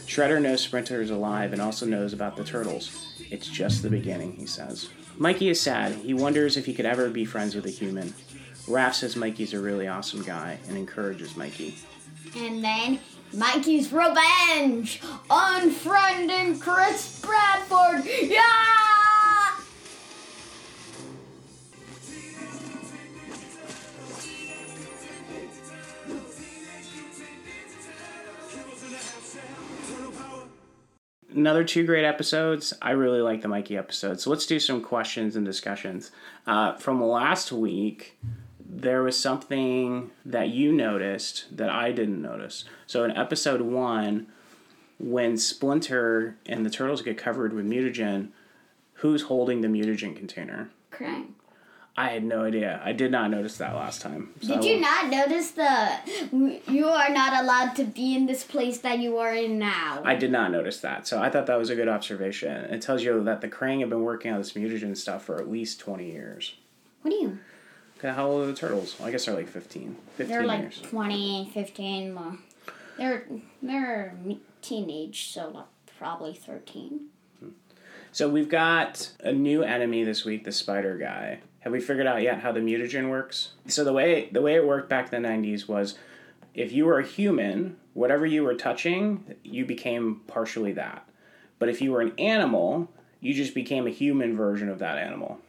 Shredder 0.06 0.42
knows 0.42 0.62
Splinter 0.62 1.02
is 1.02 1.10
alive 1.10 1.54
and 1.54 1.62
also 1.62 1.86
knows 1.86 2.12
about 2.12 2.36
the 2.36 2.44
turtles. 2.44 3.14
It's 3.30 3.48
just 3.48 3.82
the 3.82 3.90
beginning, 3.90 4.34
he 4.34 4.46
says. 4.46 4.90
Mikey 5.18 5.48
is 5.48 5.62
sad. 5.62 5.94
He 5.94 6.14
wonders 6.14 6.58
if 6.58 6.66
he 6.66 6.74
could 6.74 6.86
ever 6.86 7.10
be 7.10 7.24
friends 7.24 7.56
with 7.56 7.66
a 7.66 7.70
human. 7.70 8.14
Raph 8.68 8.96
says 8.96 9.16
Mikey's 9.16 9.54
a 9.54 9.60
really 9.60 9.88
awesome 9.88 10.22
guy 10.22 10.58
and 10.68 10.78
encourages 10.78 11.38
Mikey. 11.38 11.76
And 12.36 12.62
then 12.62 13.00
Mikey's 13.34 13.94
revenge! 13.94 15.02
Unfriending 15.30 16.60
Chris 16.60 17.22
Bradford! 17.22 18.06
Yeah! 18.06 18.91
Another 31.34 31.64
two 31.64 31.86
great 31.86 32.04
episodes. 32.04 32.74
I 32.82 32.92
really 32.92 33.22
like 33.22 33.42
the 33.42 33.48
Mikey 33.48 33.78
episode. 33.78 34.20
So 34.20 34.30
let's 34.30 34.46
do 34.46 34.60
some 34.60 34.82
questions 34.82 35.36
and 35.36 35.46
discussions. 35.46 36.12
Uh, 36.46 36.74
from 36.76 37.02
last 37.02 37.52
week, 37.52 38.18
there 38.60 39.02
was 39.04 39.18
something 39.18 40.12
that 40.26 40.50
you 40.50 40.72
noticed 40.72 41.56
that 41.56 41.70
I 41.70 41.92
didn't 41.92 42.22
notice. 42.22 42.66
So 42.86 43.04
in 43.04 43.12
episode 43.12 43.62
one, 43.62 44.28
when 45.00 45.38
Splinter 45.38 46.38
and 46.46 46.66
the 46.66 46.70
turtles 46.70 47.02
get 47.02 47.18
covered 47.18 47.54
with 47.54 47.66
mutagen, 47.66 48.30
who's 48.96 49.24
holding 49.24 49.62
the 49.62 49.68
mutagen 49.68 50.16
container? 50.16 50.70
Krang. 50.92 51.30
I 51.98 52.10
had 52.10 52.24
no 52.24 52.46
idea. 52.46 52.82
I 52.84 52.94
did 52.94 53.12
not 53.12 53.30
notice 53.30 53.58
that 53.58 53.76
last 53.76 54.02
time. 54.02 54.34
So 54.42 54.56
Did 54.56 54.64
you 54.64 54.80
not 54.80 55.10
notice 55.10 55.52
the 55.52 56.60
you 56.68 56.88
are 56.88 57.10
not 57.10 57.44
allowed 57.44 57.76
to 57.76 57.84
be 57.84 58.16
in 58.16 58.26
this 58.28 58.44
place 58.44 58.80
that 58.80 59.00
you 59.00 59.18
are 59.18 59.34
in 59.36 59.60
now? 59.60 60.02
I 60.06 60.16
did 60.16 60.32
not 60.32 60.52
notice 60.52 60.80
that. 60.82 61.06
So 61.06 61.22
I 61.22 61.30
thought 61.30 61.48
that 61.48 61.58
was 61.58 61.70
a 61.70 61.76
good 61.76 61.90
observation. 61.90 62.52
It 62.74 62.82
tells 62.82 63.04
you 63.04 63.22
that 63.26 63.42
the 63.42 63.50
Krang 63.50 63.82
have 63.82 63.90
been 63.90 64.04
working 64.04 64.32
on 64.32 64.38
this 64.38 64.54
mutagen 64.54 64.96
stuff 64.96 65.26
for 65.26 65.38
at 65.40 65.52
least 65.52 65.80
20 65.82 66.10
years. 66.10 66.56
what 67.02 67.12
do 67.12 67.18
you? 67.18 67.40
Okay, 67.98 68.10
how 68.10 68.26
old 68.28 68.44
are 68.44 68.48
the 68.48 68.56
turtles? 68.58 68.96
Well, 68.98 69.10
I 69.10 69.12
guess 69.12 69.26
they're 69.26 69.36
like 69.36 69.48
15. 69.50 69.96
15 70.16 70.28
They're 70.28 70.46
like 70.48 70.62
years. 70.62 70.82
20, 70.82 71.52
15. 71.54 72.16
Well, 72.16 72.38
they're 72.98 73.26
they're 73.62 74.16
teenage, 74.62 75.30
so 75.32 75.50
like 75.50 75.66
probably 76.00 76.34
13. 76.34 77.02
Hmm. 77.40 77.50
So 78.12 78.28
we've 78.30 78.50
got 78.50 79.12
a 79.20 79.32
new 79.34 79.62
enemy 79.62 80.04
this 80.04 80.24
week, 80.26 80.46
the 80.46 80.52
spider 80.52 80.98
guy. 80.98 81.42
Have 81.62 81.72
we 81.72 81.80
figured 81.80 82.08
out 82.08 82.22
yet 82.22 82.40
how 82.42 82.52
the 82.52 82.60
mutagen 82.60 83.10
works? 83.10 83.54
So 83.68 83.84
the 83.84 83.94
way 83.94 84.30
the 84.32 84.42
way 84.42 84.56
it 84.56 84.68
worked 84.68 84.90
back 84.90 85.12
in 85.14 85.22
the 85.22 85.28
90s 85.28 85.68
was 85.68 85.98
if 86.54 86.72
you 86.72 86.86
were 86.86 87.00
a 87.00 87.06
human, 87.06 87.78
whatever 87.94 88.26
you 88.26 88.44
were 88.44 88.56
touching, 88.56 89.36
you 89.44 89.66
became 89.66 90.22
partially 90.28 90.74
that. 90.74 91.08
But 91.60 91.70
if 91.70 91.82
you 91.82 91.92
were 91.92 92.02
an 92.02 92.14
animal, 92.18 92.92
you 93.20 93.34
just 93.34 93.54
became 93.54 93.86
a 93.88 93.92
human 93.92 94.36
version 94.36 94.68
of 94.70 94.80
that 94.80 94.98
animal. 94.98 95.40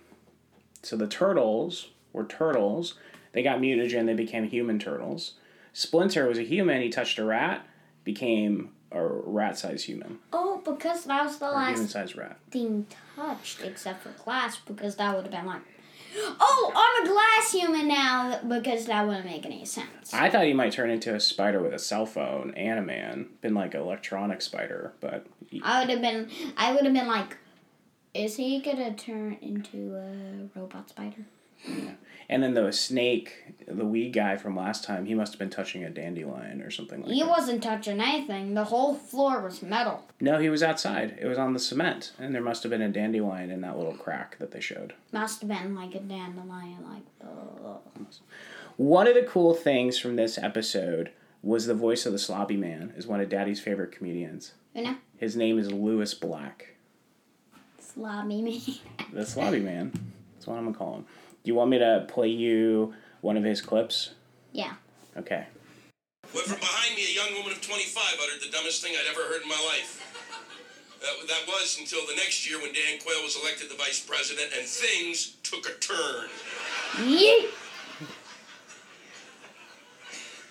So 0.82 0.96
the 0.96 1.06
turtles 1.08 1.88
were 2.12 2.24
turtles. 2.24 2.94
They 3.32 3.42
got 3.42 3.58
mutagen, 3.60 4.04
they 4.06 4.14
became 4.14 4.44
human 4.44 4.78
turtles. 4.78 5.34
Splinter 5.72 6.28
was 6.28 6.38
a 6.38 6.42
human, 6.42 6.82
he 6.82 6.90
touched 6.90 7.18
a 7.18 7.24
rat, 7.24 7.66
became 8.04 8.72
a 8.90 9.02
rat 9.02 9.56
sized 9.56 9.86
human. 9.86 10.18
Oh, 10.34 10.60
because 10.62 11.04
that 11.04 11.24
was 11.24 11.38
the 11.38 11.46
Or 11.46 11.58
human 11.64 11.80
last 11.80 11.90
sized 11.92 12.16
rat. 12.16 12.38
thing 12.50 12.86
touched, 13.16 13.62
except 13.62 14.02
for 14.02 14.10
glass, 14.22 14.58
because 14.58 14.96
that 14.96 15.14
would 15.16 15.22
have 15.24 15.32
been 15.32 15.46
like, 15.46 15.62
oh, 16.16 16.72
I'm 16.74 17.04
a 17.06 17.08
glass 17.12 17.52
human 17.52 17.88
now, 17.88 18.40
because 18.46 18.86
that 18.86 19.06
wouldn't 19.06 19.24
make 19.26 19.46
any 19.46 19.64
sense. 19.64 20.12
I 20.12 20.28
thought 20.30 20.44
he 20.46 20.52
might 20.52 20.72
turn 20.72 20.90
into 20.90 21.14
a 21.14 21.20
spider 21.20 21.60
with 21.62 21.72
a 21.74 21.78
cell 21.78 22.06
phone 22.06 22.52
and 22.56 22.78
a 22.78 22.82
man, 22.82 23.28
been 23.40 23.54
like 23.54 23.74
an 23.74 23.80
electronic 23.80 24.42
spider, 24.42 24.92
but 25.00 25.26
he- 25.48 25.60
I 25.64 25.80
would 25.80 25.90
have 25.90 26.00
been, 26.00 26.28
I 26.56 26.72
would 26.74 26.84
have 26.84 26.94
been 26.94 27.06
like, 27.08 27.36
is 28.14 28.36
he 28.36 28.60
gonna 28.60 28.92
turn 28.94 29.38
into 29.40 29.96
a 29.96 30.58
robot 30.58 30.90
spider? 30.90 31.24
And 32.32 32.42
then 32.42 32.54
the 32.54 32.72
snake, 32.72 33.54
the 33.66 33.84
weed 33.84 34.10
guy 34.12 34.36
from 34.36 34.56
last 34.56 34.84
time, 34.84 35.04
he 35.06 35.14
must 35.14 35.32
have 35.34 35.38
been 35.38 35.50
touching 35.50 35.84
a 35.84 35.90
dandelion 35.90 36.62
or 36.62 36.70
something 36.70 37.00
like 37.02 37.10
He 37.10 37.20
that. 37.20 37.24
He 37.26 37.30
wasn't 37.30 37.62
touching 37.62 38.00
anything. 38.00 38.54
The 38.54 38.64
whole 38.64 38.94
floor 38.94 39.40
was 39.42 39.62
metal. 39.62 40.04
No, 40.20 40.38
he 40.38 40.48
was 40.48 40.62
outside. 40.62 41.18
It 41.20 41.26
was 41.26 41.36
on 41.38 41.52
the 41.52 41.58
cement, 41.58 42.12
and 42.18 42.34
there 42.34 42.42
must 42.42 42.62
have 42.62 42.70
been 42.70 42.80
a 42.82 42.88
dandelion 42.88 43.50
in 43.50 43.60
that 43.60 43.76
little 43.76 43.94
crack 43.94 44.38
that 44.38 44.50
they 44.50 44.60
showed. 44.60 44.94
Must 45.12 45.40
have 45.42 45.48
been 45.48 45.74
like 45.74 45.94
a 45.94 46.00
dandelion, 46.00 46.78
like 46.90 47.02
uh, 47.22 48.06
One 48.76 49.06
of 49.06 49.14
the 49.14 49.22
cool 49.24 49.54
things 49.54 49.98
from 49.98 50.16
this 50.16 50.38
episode 50.38 51.10
was 51.42 51.66
the 51.66 51.74
voice 51.74 52.06
of 52.06 52.12
the 52.12 52.18
Slobby 52.18 52.58
Man 52.58 52.94
is 52.96 53.06
one 53.06 53.20
of 53.20 53.28
Daddy's 53.28 53.60
favorite 53.60 53.92
comedians. 53.92 54.52
you 54.74 54.82
know, 54.84 54.96
His 55.18 55.36
name 55.36 55.58
is 55.58 55.70
Lewis 55.70 56.14
Black. 56.14 56.74
slobby 57.80 58.42
me. 58.42 58.80
The 59.12 59.22
Slobby 59.22 59.62
Man. 59.62 59.92
That's 60.34 60.46
what 60.46 60.56
I'm 60.58 60.64
gonna 60.64 60.76
call 60.76 60.94
him. 60.96 61.06
Do 61.44 61.50
you 61.50 61.54
want 61.54 61.70
me 61.70 61.78
to 61.78 62.06
play 62.08 62.28
you 62.28 62.94
one 63.20 63.36
of 63.36 63.44
his 63.44 63.60
clips? 63.60 64.10
yeah. 64.52 64.74
Okay. 65.16 65.46
When 66.32 66.44
from 66.44 66.58
behind 66.58 66.96
me, 66.96 67.04
a 67.04 67.14
young 67.14 67.34
woman 67.36 67.52
of 67.52 67.60
25 67.60 68.02
uttered 68.22 68.40
the 68.40 68.50
dumbest 68.50 68.82
thing 68.82 68.94
I'd 68.96 69.10
ever 69.10 69.20
heard 69.28 69.42
in 69.42 69.48
my 69.48 69.60
life. 69.68 70.00
That, 71.02 71.28
that 71.28 71.46
was 71.46 71.76
until 71.78 72.00
the 72.06 72.14
next 72.14 72.48
year 72.48 72.58
when 72.62 72.72
Dan 72.72 72.98
Quayle 73.04 73.22
was 73.22 73.36
elected 73.36 73.68
the 73.68 73.74
vice 73.76 74.00
president 74.00 74.52
and 74.56 74.66
things 74.66 75.36
took 75.42 75.68
a 75.68 75.74
turn. 75.80 76.28
Yeet. 76.96 77.50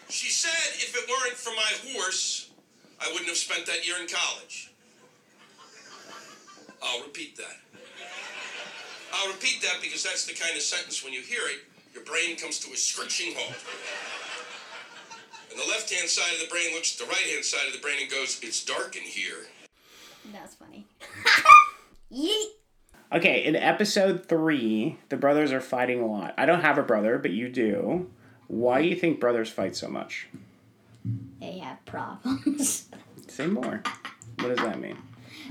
She 0.09 0.29
said 0.29 0.51
if 0.75 0.93
it 0.95 1.09
weren't 1.09 1.37
for 1.37 1.51
my 1.55 1.93
horse, 1.93 2.51
I 2.99 3.07
wouldn't 3.11 3.29
have 3.29 3.37
spent 3.37 3.65
that 3.65 3.87
year 3.87 3.95
in 3.99 4.07
college. 4.07 4.71
I'll 6.83 7.01
repeat 7.01 7.37
that. 7.37 7.70
I'll 9.13 9.27
repeat 9.31 9.61
that 9.61 9.79
because 9.81 10.03
that's 10.03 10.25
the 10.25 10.33
kind 10.33 10.55
of 10.55 10.61
sentence 10.61 11.03
when 11.03 11.13
you 11.13 11.21
hear 11.21 11.41
it, 11.45 11.59
your 11.93 12.03
brain 12.03 12.37
comes 12.37 12.59
to 12.59 12.71
a 12.71 12.75
screeching 12.75 13.33
halt. 13.35 13.55
And 15.51 15.59
the 15.59 15.67
left 15.69 15.91
hand 15.91 16.07
side 16.07 16.33
of 16.33 16.39
the 16.39 16.47
brain 16.47 16.73
looks 16.73 16.93
at 16.99 17.05
the 17.05 17.11
right 17.11 17.25
hand 17.33 17.43
side 17.43 17.67
of 17.67 17.73
the 17.73 17.79
brain 17.79 17.97
and 18.01 18.09
goes, 18.09 18.39
It's 18.41 18.63
dark 18.63 18.95
in 18.95 19.03
here. 19.03 19.47
That's 20.31 20.55
funny. 20.55 20.85
Yeet. 22.11 22.51
Okay, 23.13 23.43
in 23.43 23.57
episode 23.57 24.25
three, 24.25 24.97
the 25.09 25.17
brothers 25.17 25.51
are 25.51 25.59
fighting 25.59 25.99
a 25.99 26.05
lot. 26.05 26.33
I 26.37 26.45
don't 26.45 26.61
have 26.61 26.77
a 26.77 26.83
brother, 26.83 27.17
but 27.17 27.31
you 27.31 27.49
do. 27.49 28.09
Why 28.47 28.81
do 28.81 28.87
you 28.87 28.95
think 28.95 29.19
brothers 29.19 29.49
fight 29.49 29.75
so 29.75 29.89
much? 29.89 30.27
They 31.41 31.57
have 31.57 31.83
problems. 31.85 32.87
Say 33.27 33.47
more. 33.47 33.81
What 34.39 34.55
does 34.55 34.65
that 34.65 34.79
mean? 34.79 34.97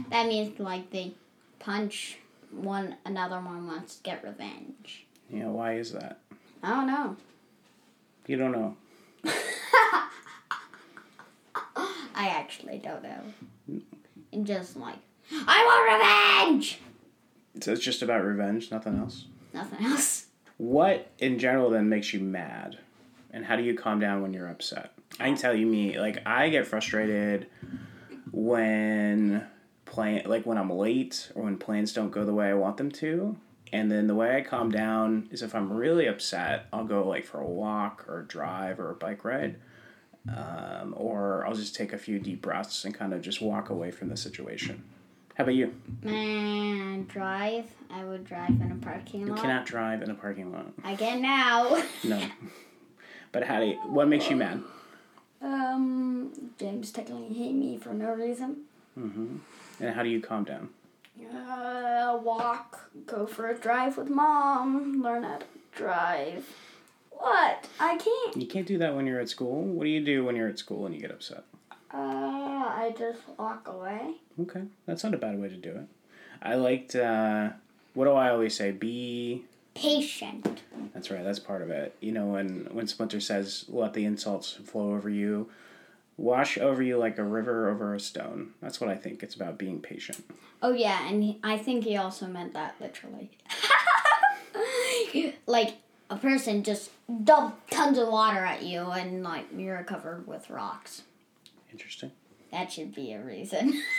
that 0.09 0.27
means 0.27 0.59
like 0.59 0.91
they 0.91 1.13
punch 1.59 2.17
one 2.51 2.97
another 3.05 3.37
one 3.37 3.67
wants 3.67 3.97
to 3.97 4.03
get 4.03 4.25
revenge. 4.25 5.07
Yeah, 5.31 5.47
why 5.47 5.75
is 5.75 5.93
that? 5.93 6.21
I 6.63 6.71
don't 6.71 6.87
know. 6.87 7.17
You 8.27 8.37
don't 8.37 8.53
know. 8.53 8.77
I 12.15 12.29
actually 12.29 12.79
don't 12.79 13.03
know. 13.03 13.23
Mm. 13.71 13.83
And 14.33 14.47
just 14.47 14.77
like, 14.77 14.99
I 15.33 15.65
want 15.65 16.53
revenge! 16.53 16.81
So 17.61 17.73
it's 17.73 17.83
just 17.83 18.03
about 18.03 18.25
revenge, 18.25 18.71
nothing 18.71 18.99
else. 18.99 19.25
Nothing 19.53 19.87
else. 19.87 20.27
What 20.57 21.11
in 21.19 21.39
general 21.39 21.71
then 21.71 21.89
makes 21.89 22.13
you 22.13 22.21
mad? 22.21 22.79
And 23.33 23.45
how 23.45 23.57
do 23.57 23.63
you 23.63 23.75
calm 23.75 24.01
down 24.01 24.23
when 24.23 24.33
you're 24.33 24.49
upset? 24.49 24.93
I 25.19 25.25
can 25.25 25.37
tell 25.37 25.55
you 25.55 25.67
me, 25.67 25.99
like 25.99 26.27
I 26.27 26.49
get 26.51 26.67
frustrated 26.67 27.47
when 28.31 29.47
plan 30.01 30.23
like 30.27 30.47
when 30.47 30.57
I'm 30.57 30.71
late 30.71 31.31
or 31.35 31.45
when 31.45 31.59
plans 31.59 31.93
don't 31.93 32.11
go 32.11 32.25
the 32.25 32.33
way 32.33 32.49
I 32.49 32.55
want 32.55 32.79
them 32.79 32.91
to. 32.93 33.37
And 33.73 33.91
then 33.93 34.07
the 34.09 34.15
way 34.15 34.37
I 34.37 34.41
calm 34.41 34.71
down 34.71 35.29
is 35.31 35.43
if 35.43 35.55
I'm 35.55 35.73
really 35.73 36.07
upset, 36.07 36.67
I'll 36.73 36.85
go 36.87 37.07
like 37.07 37.25
for 37.25 37.39
a 37.41 37.47
walk 37.47 38.05
or 38.09 38.21
a 38.21 38.25
drive 38.27 38.81
or 38.81 38.91
a 38.91 38.95
bike 38.95 39.25
ride. 39.25 39.57
um, 40.29 40.95
or 40.97 41.47
I'll 41.47 41.55
just 41.55 41.75
take 41.75 41.93
a 41.93 41.99
few 41.99 42.19
deep 42.19 42.43
breaths 42.43 42.85
and 42.85 42.95
kind 42.95 43.13
of 43.15 43.21
just 43.23 43.41
walk 43.41 43.71
away 43.71 43.91
from 43.91 44.09
the 44.09 44.17
situation. 44.17 44.83
How 45.37 45.45
about 45.45 45.55
you? 45.55 45.75
Man, 46.03 47.05
drive. 47.05 47.67
I 47.91 48.05
would 48.05 48.25
drive 48.27 48.51
in 48.51 48.73
a 48.73 48.85
parking 48.85 49.27
lot. 49.27 49.37
You 49.37 49.43
cannot 49.43 49.67
drive 49.67 50.03
in 50.03 50.11
a 50.11 50.15
parking 50.15 50.53
lot. 50.53 50.67
I 50.85 50.97
can 50.97 51.23
now. 51.23 51.83
No. 52.05 52.21
But 53.33 53.45
how 53.45 53.61
do 53.61 53.67
you, 53.67 53.75
what 53.87 54.09
makes 54.09 54.29
you 54.29 54.37
mad? 54.37 54.63
um, 55.43 56.33
James 56.59 56.91
technically 56.91 57.33
hit 57.33 57.53
me 57.53 57.79
for 57.79 57.95
no 57.95 58.13
reason. 58.13 58.63
And 59.81 59.95
how 59.95 60.03
do 60.03 60.09
you 60.09 60.21
calm 60.21 60.45
down? 60.45 60.69
Uh, 61.35 62.19
walk, 62.23 62.91
go 63.07 63.27
for 63.27 63.49
a 63.51 63.59
drive 63.59 63.97
with 63.97 64.09
mom, 64.09 65.03
learn 65.03 65.23
how 65.23 65.39
to 65.39 65.47
drive. 65.77 66.47
What? 67.11 67.69
I 67.79 67.97
can't. 67.97 68.37
You 68.37 68.47
can't 68.47 68.67
do 68.67 68.79
that 68.79 68.95
when 68.95 69.07
you're 69.07 69.21
at 69.21 69.29
school. 69.29 69.63
What 69.63 69.85
do 69.85 69.91
you 69.91 70.05
do 70.05 70.25
when 70.25 70.37
you're 70.37 70.49
at 70.49 70.59
school 70.59 70.87
and 70.87 70.95
you 70.95 71.01
get 71.01 71.11
upset? 71.11 71.45
Uh, 71.93 71.97
I 71.97 72.95
just 72.99 73.21
walk 73.39 73.69
away. 73.69 74.15
Okay, 74.41 74.63
that's 74.87 75.05
not 75.05 75.13
a 75.13 75.19
bad 75.19 75.39
way 75.41 75.49
to 75.49 75.57
do 75.57 75.71
it. 75.71 75.87
I 76.43 76.55
liked, 76.55 76.95
uh, 76.95 77.51
what 77.95 78.07
do 78.07 78.13
I 78.13 78.31
always 78.31 78.57
say? 78.57 78.71
Be 78.71 79.45
Patient. 79.75 80.63
That's 80.93 81.11
right. 81.11 81.23
That's 81.23 81.39
part 81.39 81.63
of 81.63 81.71
it. 81.71 81.95
You 82.01 82.13
know, 82.13 82.27
when 82.27 82.69
when 82.73 82.87
Splinter 82.89 83.21
says, 83.21 83.65
"Let 83.69 83.95
the 83.95 84.05
insults 84.05 84.53
flow 84.53 84.95
over 84.95 85.09
you, 85.09 85.49
wash 86.21 86.59
over 86.59 86.83
you 86.83 86.99
like 86.99 87.19
a 87.19 87.25
river 87.25 87.69
over 87.71 87.95
a 87.95 88.01
stone." 88.01 88.53
That's 88.61 88.81
what 88.81 88.91
I 88.91 88.97
think. 88.97 89.23
It's 89.23 89.35
about 89.35 89.59
being 89.59 89.81
patient. 89.81 90.25
Oh 90.63 90.73
yeah, 90.73 91.09
and 91.09 91.23
he, 91.23 91.39
I 91.43 91.57
think 91.59 91.85
he 91.85 91.97
also 91.97 92.27
meant 92.27 92.53
that 92.55 92.77
literally. 92.81 93.31
like 95.47 95.77
a 96.11 96.17
person 96.17 96.63
just 96.63 96.91
dumped 97.25 97.71
tons 97.71 97.99
of 97.99 98.09
water 98.09 98.45
at 98.45 98.63
you, 98.63 98.81
and 98.81 99.23
like 99.23 99.47
you're 99.57 99.83
covered 99.85 100.27
with 100.27 100.51
rocks. 100.51 101.03
Interesting. 101.73 102.13
That 102.53 102.73
should 102.73 102.95
be 102.95 103.13
a 103.13 103.21
reason. 103.21 103.81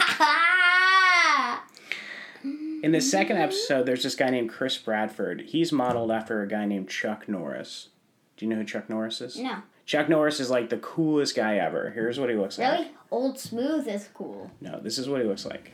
In 2.44 2.92
the 2.92 3.02
second 3.02 3.38
episode, 3.38 3.86
there's 3.86 4.04
this 4.04 4.16
guy 4.16 4.30
named 4.32 4.50
Chris 4.50 4.78
Bradford. 4.78 5.42
He's 5.42 5.72
modeled 5.72 6.12
after 6.12 6.42
a 6.42 6.48
guy 6.48 6.66
named 6.66 6.90
Chuck 6.90 7.30
Norris. 7.30 7.90
Do 8.36 8.46
you 8.46 8.50
know 8.50 8.58
who 8.58 8.66
Chuck 8.66 8.90
Norris 8.90 9.22
is? 9.22 9.38
no, 9.38 9.58
Chuck 9.92 10.08
Norris 10.08 10.40
is 10.40 10.50
like 10.50 10.70
the 10.70 10.78
coolest 10.78 11.36
guy 11.36 11.58
ever. 11.58 11.90
Here's 11.90 12.18
what 12.18 12.30
he 12.30 12.36
looks 12.38 12.58
like. 12.58 12.72
really, 12.80 12.92
old 13.12 13.38
smooth 13.38 13.90
is 13.90 14.08
cool. 14.14 14.50
No, 14.62 14.80
this 14.80 14.98
is 14.98 15.10
what 15.10 15.20
he 15.20 15.28
looks 15.28 15.46
like. 15.46 15.74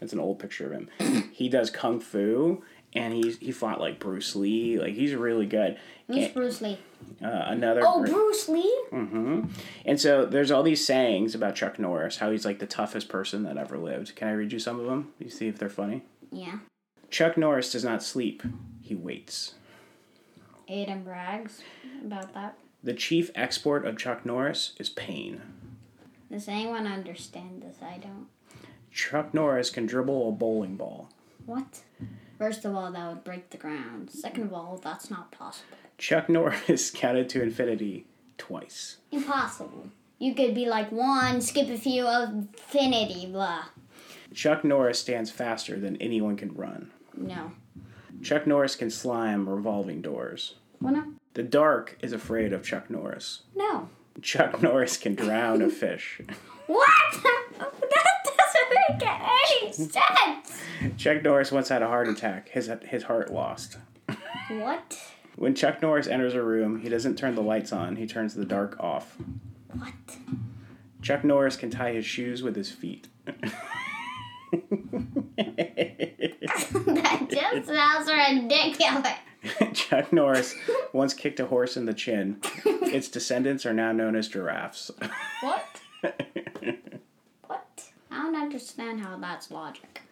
It's 0.00 0.14
an 0.14 0.18
old 0.18 0.38
picture 0.38 0.64
of 0.64 0.72
him. 0.72 1.28
he 1.34 1.50
does 1.50 1.68
kung 1.68 2.00
fu, 2.00 2.64
and 2.94 3.12
he 3.12 3.32
he 3.32 3.52
fought 3.52 3.82
like 3.82 3.98
Bruce 3.98 4.34
Lee. 4.34 4.78
Like 4.78 4.94
he's 4.94 5.14
really 5.14 5.44
good. 5.44 5.76
Who's 6.06 6.24
And, 6.24 6.32
Bruce 6.32 6.62
Lee? 6.62 6.78
uh, 7.22 7.42
another. 7.48 7.82
Oh, 7.84 8.02
gr- 8.02 8.12
Bruce 8.12 8.48
Lee. 8.48 8.82
Mm 8.90 9.08
hmm 9.10 9.40
And 9.84 10.00
so 10.00 10.24
there's 10.24 10.50
all 10.50 10.62
these 10.62 10.82
sayings 10.82 11.34
about 11.34 11.54
Chuck 11.54 11.78
Norris, 11.78 12.16
how 12.16 12.30
he's 12.30 12.46
like 12.46 12.60
the 12.60 12.66
toughest 12.66 13.10
person 13.10 13.42
that 13.42 13.58
ever 13.58 13.76
lived. 13.76 14.16
Can 14.16 14.28
I 14.28 14.32
read 14.32 14.54
you 14.54 14.58
some 14.58 14.80
of 14.80 14.86
them? 14.86 15.12
You 15.18 15.28
see 15.28 15.48
if 15.48 15.58
they're 15.58 15.68
funny. 15.68 16.00
Yeah, 16.32 16.60
Chuck 17.10 17.36
Norris 17.36 17.72
does 17.72 17.84
not 17.84 18.02
sleep; 18.02 18.42
he 18.80 18.94
waits. 18.94 19.52
Aiden 20.66 21.04
brags 21.04 21.60
about 22.02 22.32
that. 22.32 22.56
The 22.82 22.94
chief 22.94 23.30
export 23.34 23.86
of 23.86 23.98
Chuck 23.98 24.24
Norris 24.24 24.72
is 24.78 24.88
pain. 24.88 25.42
Does 26.30 26.48
anyone 26.48 26.86
understand 26.86 27.62
this? 27.62 27.78
I 27.82 27.98
don't. 27.98 28.28
Chuck 28.92 29.34
Norris 29.34 29.70
can 29.70 29.86
dribble 29.86 30.28
a 30.28 30.32
bowling 30.32 30.76
ball. 30.76 31.10
What? 31.46 31.82
First 32.38 32.64
of 32.64 32.74
all, 32.74 32.92
that 32.92 33.08
would 33.08 33.24
break 33.24 33.50
the 33.50 33.56
ground. 33.56 34.10
Second 34.10 34.44
of 34.44 34.52
all, 34.52 34.80
that's 34.82 35.10
not 35.10 35.32
possible. 35.32 35.76
Chuck 35.96 36.28
Norris 36.28 36.90
counted 36.94 37.28
to 37.30 37.42
infinity 37.42 38.06
twice. 38.36 38.98
Impossible. 39.10 39.88
You 40.18 40.34
could 40.34 40.54
be 40.54 40.66
like 40.66 40.92
one, 40.92 41.40
skip 41.40 41.68
a 41.68 41.76
few, 41.76 42.06
infinity, 42.08 43.26
blah. 43.26 43.64
Chuck 44.34 44.64
Norris 44.64 45.00
stands 45.00 45.30
faster 45.30 45.78
than 45.78 45.96
anyone 45.96 46.36
can 46.36 46.54
run. 46.54 46.90
No. 47.16 47.52
Chuck 48.22 48.46
Norris 48.46 48.76
can 48.76 48.90
slime 48.90 49.48
revolving 49.48 50.02
doors. 50.02 50.54
Well, 50.80 50.92
no. 50.94 51.04
The 51.38 51.44
dark 51.44 51.96
is 52.02 52.12
afraid 52.12 52.52
of 52.52 52.64
Chuck 52.64 52.90
Norris. 52.90 53.42
No. 53.54 53.88
Chuck 54.20 54.60
Norris 54.60 54.96
can 54.96 55.14
drown 55.14 55.62
a 55.62 55.70
fish. 55.70 56.20
What? 56.66 56.88
that 57.22 57.68
doesn't 58.24 58.98
make 58.98 59.08
any 59.08 59.72
sense. 59.72 60.60
Chuck 60.96 61.22
Norris 61.22 61.52
once 61.52 61.68
had 61.68 61.80
a 61.80 61.86
heart 61.86 62.08
attack. 62.08 62.48
His 62.48 62.68
his 62.82 63.04
heart 63.04 63.32
lost. 63.32 63.78
What? 64.48 64.98
When 65.36 65.54
Chuck 65.54 65.80
Norris 65.80 66.08
enters 66.08 66.34
a 66.34 66.42
room, 66.42 66.80
he 66.80 66.88
doesn't 66.88 67.14
turn 67.14 67.36
the 67.36 67.40
lights 67.40 67.72
on. 67.72 67.94
He 67.94 68.08
turns 68.08 68.34
the 68.34 68.44
dark 68.44 68.76
off. 68.80 69.16
What? 69.72 69.92
Chuck 71.02 71.22
Norris 71.22 71.56
can 71.56 71.70
tie 71.70 71.92
his 71.92 72.04
shoes 72.04 72.42
with 72.42 72.56
his 72.56 72.72
feet. 72.72 73.06
that 73.24 73.38
just 77.30 77.68
sounds 77.68 78.10
ridiculous. 78.10 79.18
Chuck 79.74 80.12
Norris 80.12 80.54
once 80.92 81.14
kicked 81.14 81.40
a 81.40 81.46
horse 81.46 81.76
in 81.76 81.86
the 81.86 81.94
chin. 81.94 82.40
Its 82.64 83.08
descendants 83.08 83.64
are 83.66 83.72
now 83.72 83.92
known 83.92 84.16
as 84.16 84.28
giraffes. 84.28 84.90
What? 85.40 85.64
What? 87.46 87.84
I 88.10 88.22
don't 88.22 88.36
understand 88.36 89.00
how 89.00 89.16
that's 89.16 89.50
logic. 89.50 90.02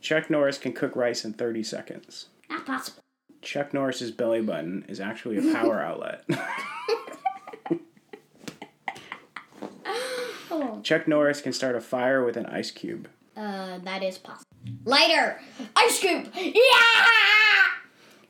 Chuck 0.00 0.30
Norris 0.30 0.58
can 0.58 0.72
cook 0.72 0.96
rice 0.96 1.24
in 1.24 1.32
30 1.34 1.62
seconds. 1.62 2.26
Not 2.48 2.64
possible. 2.66 3.02
Chuck 3.42 3.74
Norris's 3.74 4.10
belly 4.10 4.40
button 4.40 4.84
is 4.88 5.00
actually 5.00 5.36
a 5.38 5.52
power 5.52 5.80
outlet. 5.84 6.24
Oh. 10.50 10.80
Chuck 10.82 11.06
Norris 11.08 11.40
can 11.40 11.52
start 11.52 11.76
a 11.76 11.80
fire 11.80 12.24
with 12.24 12.36
an 12.36 12.46
ice 12.46 12.70
cube. 12.70 13.08
Uh, 13.36 13.78
that 13.84 14.02
is 14.02 14.18
possible. 14.18 14.46
Lighter! 14.84 15.40
Ice 15.76 15.98
cube! 15.98 16.28
Yeah! 16.34 16.52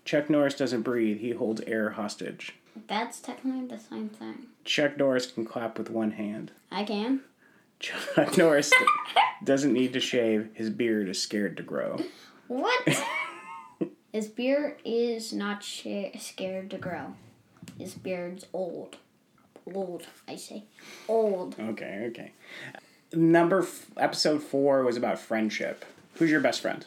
Chuck 0.05 0.29
Norris 0.29 0.55
doesn't 0.55 0.83
breathe, 0.83 1.21
he 1.21 1.31
holds 1.31 1.61
air 1.62 1.91
hostage. 1.91 2.55
That's 2.88 3.21
technically 3.21 3.67
the 3.67 3.79
same 3.79 4.09
thing. 4.09 4.47
Chuck 4.65 4.97
Norris 4.97 5.31
can 5.31 5.45
clap 5.45 5.79
with 5.79 5.91
one 5.91 6.12
hand. 6.12 6.53
I 6.71 6.85
can. 6.85 7.21
Chuck 7.79 8.37
Norris 8.38 8.73
doesn't 9.45 9.73
need 9.73 9.93
to 9.93 10.01
shave, 10.01 10.51
his 10.55 10.71
beard 10.71 11.09
is 11.09 11.21
scared 11.21 11.57
to 11.57 11.62
grow. 11.62 11.99
What? 12.49 12.88
His 14.12 14.29
beard 14.29 14.77
is 14.85 15.33
not 15.33 15.62
sh- 15.65 16.12
scared 16.19 16.71
to 16.71 16.77
grow. 16.77 17.15
His 17.79 17.95
beard's 17.95 18.45
old. 18.53 18.97
Old, 19.75 20.07
I 20.29 20.37
say. 20.37 20.65
Old. 21.09 21.57
Okay, 21.59 22.09
okay. 22.11 22.33
Number 23.15 23.62
f- 23.62 23.87
episode 23.97 24.43
four 24.43 24.85
was 24.85 24.99
about 24.99 25.19
friendship. 25.19 25.87
Who's 26.17 26.31
your 26.31 26.41
best 26.41 26.61
friend? 26.61 26.85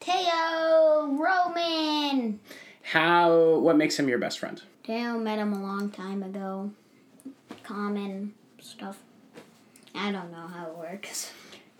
Teo 0.00 1.06
Roman! 1.18 2.40
How? 2.82 3.58
What 3.58 3.76
makes 3.76 3.98
him 3.98 4.08
your 4.08 4.18
best 4.18 4.38
friend? 4.38 4.62
Teo 4.84 5.18
met 5.18 5.38
him 5.38 5.52
a 5.52 5.60
long 5.60 5.90
time 5.90 6.22
ago. 6.22 6.70
Common 7.62 8.34
stuff. 8.60 8.98
I 9.94 10.10
don't 10.12 10.32
know 10.32 10.46
how 10.46 10.68
it 10.68 10.76
works. 10.76 11.32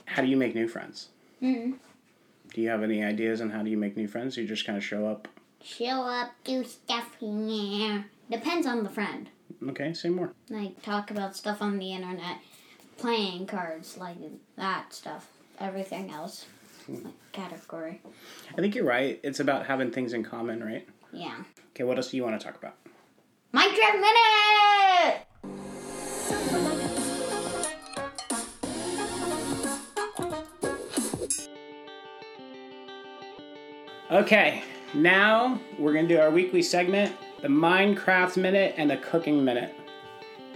How 0.04 0.22
do 0.22 0.28
you 0.28 0.36
make 0.36 0.54
new 0.54 0.68
friends? 0.68 1.08
Mm. 1.42 1.74
Do 2.52 2.60
you 2.60 2.68
have 2.70 2.82
any 2.82 3.02
ideas 3.04 3.40
on 3.40 3.50
how 3.50 3.62
do 3.62 3.70
you 3.70 3.76
make 3.76 3.96
new 3.96 4.08
friends? 4.08 4.36
You 4.36 4.46
just 4.46 4.66
kind 4.66 4.76
of 4.76 4.84
show 4.84 5.06
up. 5.06 5.28
Show 5.62 6.02
up, 6.02 6.32
do 6.44 6.64
stuff, 6.64 7.16
yeah. 7.20 8.02
Depends 8.30 8.66
on 8.66 8.84
the 8.84 8.90
friend. 8.90 9.28
Okay, 9.68 9.92
say 9.92 10.08
more. 10.08 10.32
Like, 10.48 10.82
talk 10.82 11.10
about 11.10 11.36
stuff 11.36 11.62
on 11.62 11.78
the 11.78 11.92
internet. 11.92 12.38
Playing 12.96 13.46
cards, 13.46 13.96
like 13.96 14.16
that 14.56 14.92
stuff. 14.92 15.28
Everything 15.60 16.10
else. 16.10 16.46
Category. 17.32 18.00
I 18.56 18.60
think 18.60 18.74
you're 18.74 18.84
right. 18.84 19.20
It's 19.22 19.40
about 19.40 19.66
having 19.66 19.90
things 19.90 20.12
in 20.12 20.24
common, 20.24 20.62
right? 20.62 20.88
Yeah. 21.12 21.36
Okay, 21.70 21.84
what 21.84 21.96
else 21.96 22.10
do 22.10 22.16
you 22.16 22.24
want 22.24 22.40
to 22.40 22.44
talk 22.44 22.56
about? 22.56 22.74
Minecraft 23.54 24.00
Minute! 24.00 25.24
Okay, 34.10 34.62
now 34.94 35.60
we're 35.78 35.92
gonna 35.92 36.08
do 36.08 36.18
our 36.18 36.30
weekly 36.30 36.62
segment, 36.62 37.14
the 37.42 37.48
Minecraft 37.48 38.38
Minute 38.38 38.74
and 38.78 38.90
the 38.90 38.96
Cooking 38.96 39.44
Minute. 39.44 39.74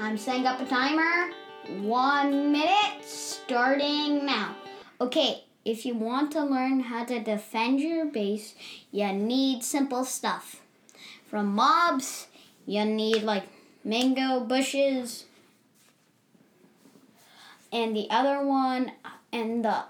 I'm 0.01 0.17
setting 0.17 0.47
up 0.47 0.59
a 0.61 0.65
timer. 0.65 1.33
One 1.81 2.51
minute 2.51 3.05
starting 3.05 4.25
now. 4.25 4.57
Okay, 5.01 5.45
if 5.65 5.87
you 5.87 5.95
want 5.95 6.33
to 6.33 6.45
learn 6.45 6.81
how 6.81 7.05
to 7.05 7.21
defend 7.21 7.81
your 7.81 8.05
base, 8.05 8.55
you 8.91 9.13
need 9.13 9.63
simple 9.63 10.05
stuff. 10.05 10.61
From 11.27 11.55
mobs, 11.55 12.27
you 12.67 12.85
need 12.85 13.23
like 13.23 13.45
mango 13.85 14.41
bushes. 14.41 15.25
And 17.73 17.97
the 17.97 18.09
other 18.11 18.45
one, 18.45 18.93
and 19.33 19.65
the 19.65 19.85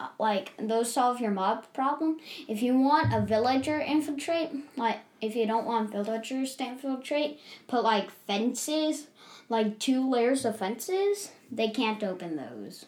uh, 0.00 0.08
like 0.18 0.52
those 0.58 0.92
solve 0.92 1.20
your 1.20 1.30
mob 1.30 1.72
problem. 1.72 2.18
If 2.46 2.62
you 2.62 2.78
want 2.78 3.12
a 3.12 3.20
villager 3.20 3.80
infiltrate, 3.80 4.50
like 4.76 4.98
if 5.20 5.36
you 5.36 5.46
don't 5.46 5.66
want 5.66 5.92
villagers 5.92 6.56
to 6.56 6.64
infiltrate, 6.64 7.40
put 7.66 7.84
like 7.84 8.10
fences 8.26 9.06
like 9.48 9.78
two 9.78 10.08
layers 10.08 10.44
of 10.44 10.58
fences, 10.58 11.32
they 11.50 11.68
can't 11.68 12.04
open 12.04 12.36
those. 12.36 12.86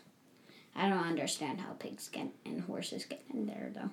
I 0.81 0.89
don't 0.89 1.07
understand 1.07 1.61
how 1.61 1.73
pigs 1.73 2.09
get 2.09 2.29
and 2.47 2.63
horses 2.63 3.05
get 3.05 3.23
in 3.33 3.47
there 3.47 3.71
though. 3.75 3.91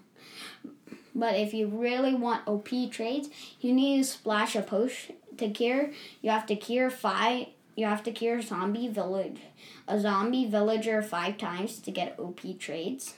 But 1.13 1.35
if 1.35 1.53
you 1.53 1.67
really 1.67 2.13
want 2.13 2.47
OP 2.47 2.69
trades, 2.91 3.29
you 3.59 3.73
need 3.73 3.97
to 3.97 4.03
splash 4.05 4.55
a 4.55 4.61
potion 4.61 5.15
to 5.37 5.49
cure. 5.49 5.91
You 6.21 6.29
have 6.29 6.45
to 6.45 6.55
cure 6.55 6.89
five. 6.89 7.47
You 7.75 7.85
have 7.87 8.03
to 8.03 8.11
cure 8.11 8.41
zombie 8.41 8.87
village, 8.87 9.39
a 9.87 9.99
zombie 9.99 10.49
villager 10.49 11.01
five 11.01 11.37
times 11.37 11.79
to 11.81 11.91
get 11.91 12.17
OP 12.17 12.41
trades. 12.57 13.15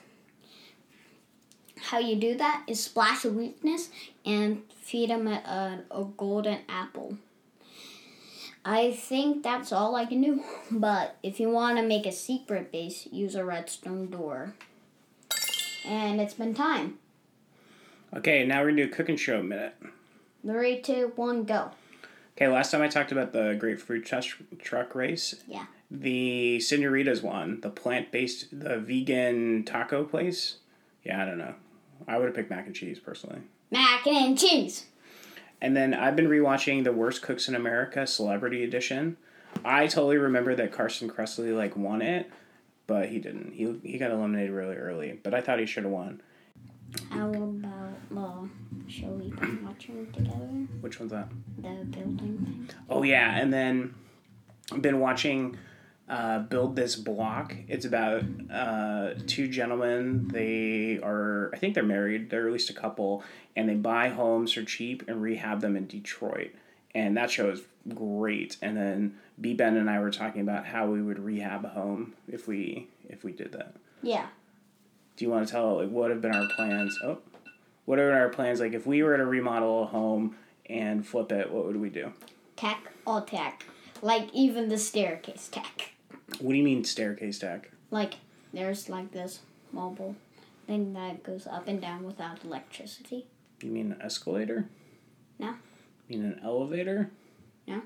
How 1.80 2.00
you 2.00 2.16
do 2.16 2.36
that 2.36 2.64
is 2.68 2.84
splash 2.84 3.24
a 3.24 3.30
weakness 3.30 3.90
and 4.26 4.64
feed 4.82 5.10
him 5.10 5.28
a, 5.28 5.84
a, 5.92 6.02
a 6.02 6.04
golden 6.18 6.60
apple. 6.68 7.18
I 8.66 8.92
think 8.92 9.44
that's 9.44 9.72
all 9.72 9.96
I 9.96 10.06
can 10.06 10.22
do. 10.22 10.44
But 10.72 11.18
if 11.24 11.40
you 11.40 11.50
want 11.50 11.78
to 11.78 11.84
make 11.84 12.06
a 12.06 12.12
secret 12.12 12.72
base, 12.72 13.08
use 13.12 13.36
a 13.36 13.44
redstone 13.44 14.10
door. 14.10 14.54
And 15.86 16.22
it's 16.22 16.34
been 16.34 16.54
time. 16.54 17.00
Okay, 18.16 18.46
now 18.46 18.62
we're 18.62 18.72
gonna 18.72 18.86
do 18.86 18.92
a 18.92 18.96
cooking 18.96 19.18
show 19.18 19.42
minute. 19.42 19.76
Three, 20.44 20.82
two, 20.82 21.12
one, 21.16 21.44
go. 21.44 21.72
Okay, 22.36 22.48
last 22.48 22.72
time 22.72 22.82
I 22.82 22.88
talked 22.88 23.12
about 23.12 23.34
the 23.34 23.56
grapefruit 23.60 24.06
truck 24.06 24.24
truck 24.60 24.96
race. 24.96 25.36
Yeah. 25.48 25.66
The 25.92 26.60
senoritas 26.60 27.22
one, 27.22 27.62
the 27.62 27.70
plant 27.70 28.12
based, 28.12 28.48
the 28.58 28.78
vegan 28.78 29.64
taco 29.66 30.04
place. 30.04 30.58
Yeah, 31.04 31.22
I 31.22 31.26
don't 31.26 31.38
know. 31.38 31.56
I 32.08 32.18
would 32.18 32.28
have 32.28 32.36
picked 32.36 32.50
mac 32.50 32.66
and 32.66 32.76
cheese 32.76 33.00
personally. 33.00 33.42
Mac 33.72 34.06
and 34.08 34.38
cheese. 34.38 34.86
And 35.62 35.76
then 35.76 35.94
I've 35.94 36.16
been 36.16 36.28
rewatching 36.28 36.84
the 36.84 36.94
Worst 36.94 37.22
Cooks 37.22 37.48
in 37.48 37.56
America 37.56 38.08
Celebrity 38.08 38.64
Edition. 38.64 39.18
I 39.66 39.88
totally 39.88 40.18
remember 40.18 40.56
that 40.56 40.72
Carson 40.72 41.10
Kressley 41.10 41.56
like 41.56 41.76
won 41.76 42.02
it, 42.02 42.30
but 42.88 43.10
he 43.10 43.20
didn't. 43.20 43.54
He 43.54 43.80
he 43.84 43.98
got 43.98 44.12
eliminated 44.12 44.52
really 44.52 44.76
early. 44.76 45.20
But 45.22 45.34
I 45.34 45.42
thought 45.42 45.60
he 45.60 45.66
should 45.66 45.84
have 45.84 45.92
won. 45.92 46.22
How 47.10 47.30
about 47.30 47.62
the 48.10 48.92
show 48.92 49.08
we've 49.08 49.36
been 49.36 49.66
watching 49.66 50.12
together? 50.12 50.48
Which 50.82 51.00
one's 51.00 51.12
that? 51.12 51.30
The 51.58 51.86
building 51.86 52.18
thing. 52.18 52.70
Oh 52.90 53.04
yeah, 53.04 53.38
and 53.38 53.54
then 53.54 53.94
I've 54.72 54.82
been 54.82 55.00
watching 55.00 55.58
uh, 56.10 56.40
Build 56.40 56.76
This 56.76 56.96
Block. 56.96 57.56
It's 57.68 57.86
about 57.86 58.24
uh, 58.52 59.14
two 59.28 59.48
gentlemen. 59.48 60.28
They 60.30 61.00
are, 61.04 61.52
I 61.54 61.58
think 61.58 61.76
they're 61.76 61.84
married. 61.84 62.30
They're 62.30 62.48
at 62.48 62.54
least 62.54 62.70
a 62.70 62.74
couple, 62.74 63.24
and 63.56 63.70
they 63.70 63.76
buy 63.76 64.10
homes 64.10 64.54
for 64.54 64.64
cheap 64.64 65.04
and 65.08 65.22
rehab 65.22 65.62
them 65.62 65.76
in 65.76 65.86
Detroit. 65.86 66.52
And 66.96 67.16
that 67.18 67.30
show 67.30 67.50
is 67.52 67.62
great. 67.94 68.58
And 68.62 68.76
then 68.76 69.16
B 69.40 69.54
Ben 69.54 69.78
and 69.78 69.90
I 69.90 70.00
were 70.00 70.12
talking 70.12 70.42
about 70.42 70.66
how 70.66 70.88
we 70.88 71.02
would 71.02 71.20
rehab 71.20 71.64
a 71.64 71.70
home 71.70 72.14
if 72.28 72.48
we 72.48 72.88
if 73.08 73.24
we 73.24 73.32
did 73.32 73.52
that. 73.52 73.76
Yeah. 74.02 74.28
Do 75.16 75.26
you 75.26 75.32
want 75.32 75.48
to 75.48 75.52
tell 75.52 75.78
like 75.78 75.90
what 75.90 76.10
have 76.10 76.22
been 76.22 76.34
our 76.34 76.48
plans? 76.56 76.98
Oh, 77.04 77.20
what 77.86 78.00
are 78.00 78.12
our 78.12 78.30
plans? 78.30 78.60
Like 78.60 78.74
if 78.74 78.88
we 78.88 79.04
were 79.04 79.18
to 79.18 79.26
remodel 79.26 79.84
a 79.84 79.86
home 79.86 80.36
and 80.66 81.06
flip 81.06 81.32
it, 81.32 81.52
what 81.52 81.66
would 81.66 81.78
we 81.78 81.90
do? 81.90 82.12
Tech, 82.56 82.92
all 83.06 83.22
tech. 83.22 83.66
Like 84.02 84.30
even 84.34 84.70
the 84.70 84.78
staircase 84.78 85.48
tech. 85.48 85.92
What 86.40 86.52
do 86.52 86.58
you 86.58 86.64
mean 86.64 86.84
staircase 86.84 87.40
deck? 87.40 87.72
Like 87.92 88.16
there's 88.54 88.90
like 88.90 89.12
this 89.12 89.40
mobile 89.72 90.16
thing 90.68 90.94
that 90.94 91.24
goes 91.24 91.48
up 91.48 91.68
and 91.68 91.82
down 91.82 92.04
without 92.04 92.44
electricity. 92.44 93.26
You 93.62 93.72
mean 93.72 93.92
an 93.92 94.02
escalator? 94.02 94.68
No. 95.38 95.56
You 96.08 96.18
mean 96.20 96.26
an 96.26 96.40
elevator? 96.44 97.10
No. 97.68 97.82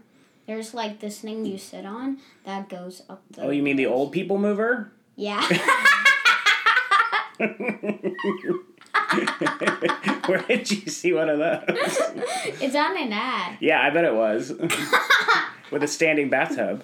There's 0.46 0.74
like 0.74 1.00
this 1.00 1.22
thing 1.22 1.46
you 1.46 1.58
sit 1.58 1.86
on 1.86 2.18
that 2.46 2.70
goes 2.70 3.02
up 3.10 3.24
the 3.32 3.44
Oh, 3.44 3.50
you 3.50 3.64
mean 3.64 3.78
the 3.78 3.86
old 3.86 4.12
people 4.12 4.38
mover? 4.38 4.92
Yeah. 5.16 5.42
Where 10.26 10.42
did 10.48 10.72
you 10.72 10.90
see 10.90 11.14
one 11.14 11.30
of 11.30 11.40
those? 11.40 11.62
it's 12.62 12.76
on 12.76 12.98
an 12.98 13.12
ad. 13.14 13.58
Yeah, 13.60 13.82
I 13.82 13.90
bet 13.90 14.06
it 14.06 14.14
was. 14.14 14.52
With 15.72 15.84
a 15.84 15.88
standing 15.88 16.30
bathtub 16.30 16.84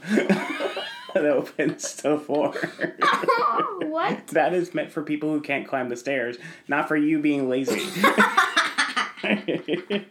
that 1.13 1.25
opens 1.25 1.95
to 1.95 2.09
the 2.09 2.19
floor. 2.19 2.51
what? 3.89 4.27
that 4.27 4.53
is 4.53 4.73
meant 4.73 4.91
for 4.91 5.01
people 5.01 5.31
who 5.31 5.41
can't 5.41 5.67
climb 5.67 5.89
the 5.89 5.97
stairs, 5.97 6.37
not 6.67 6.87
for 6.87 6.95
you 6.95 7.19
being 7.19 7.49
lazy. 7.49 7.81
It 9.21 10.09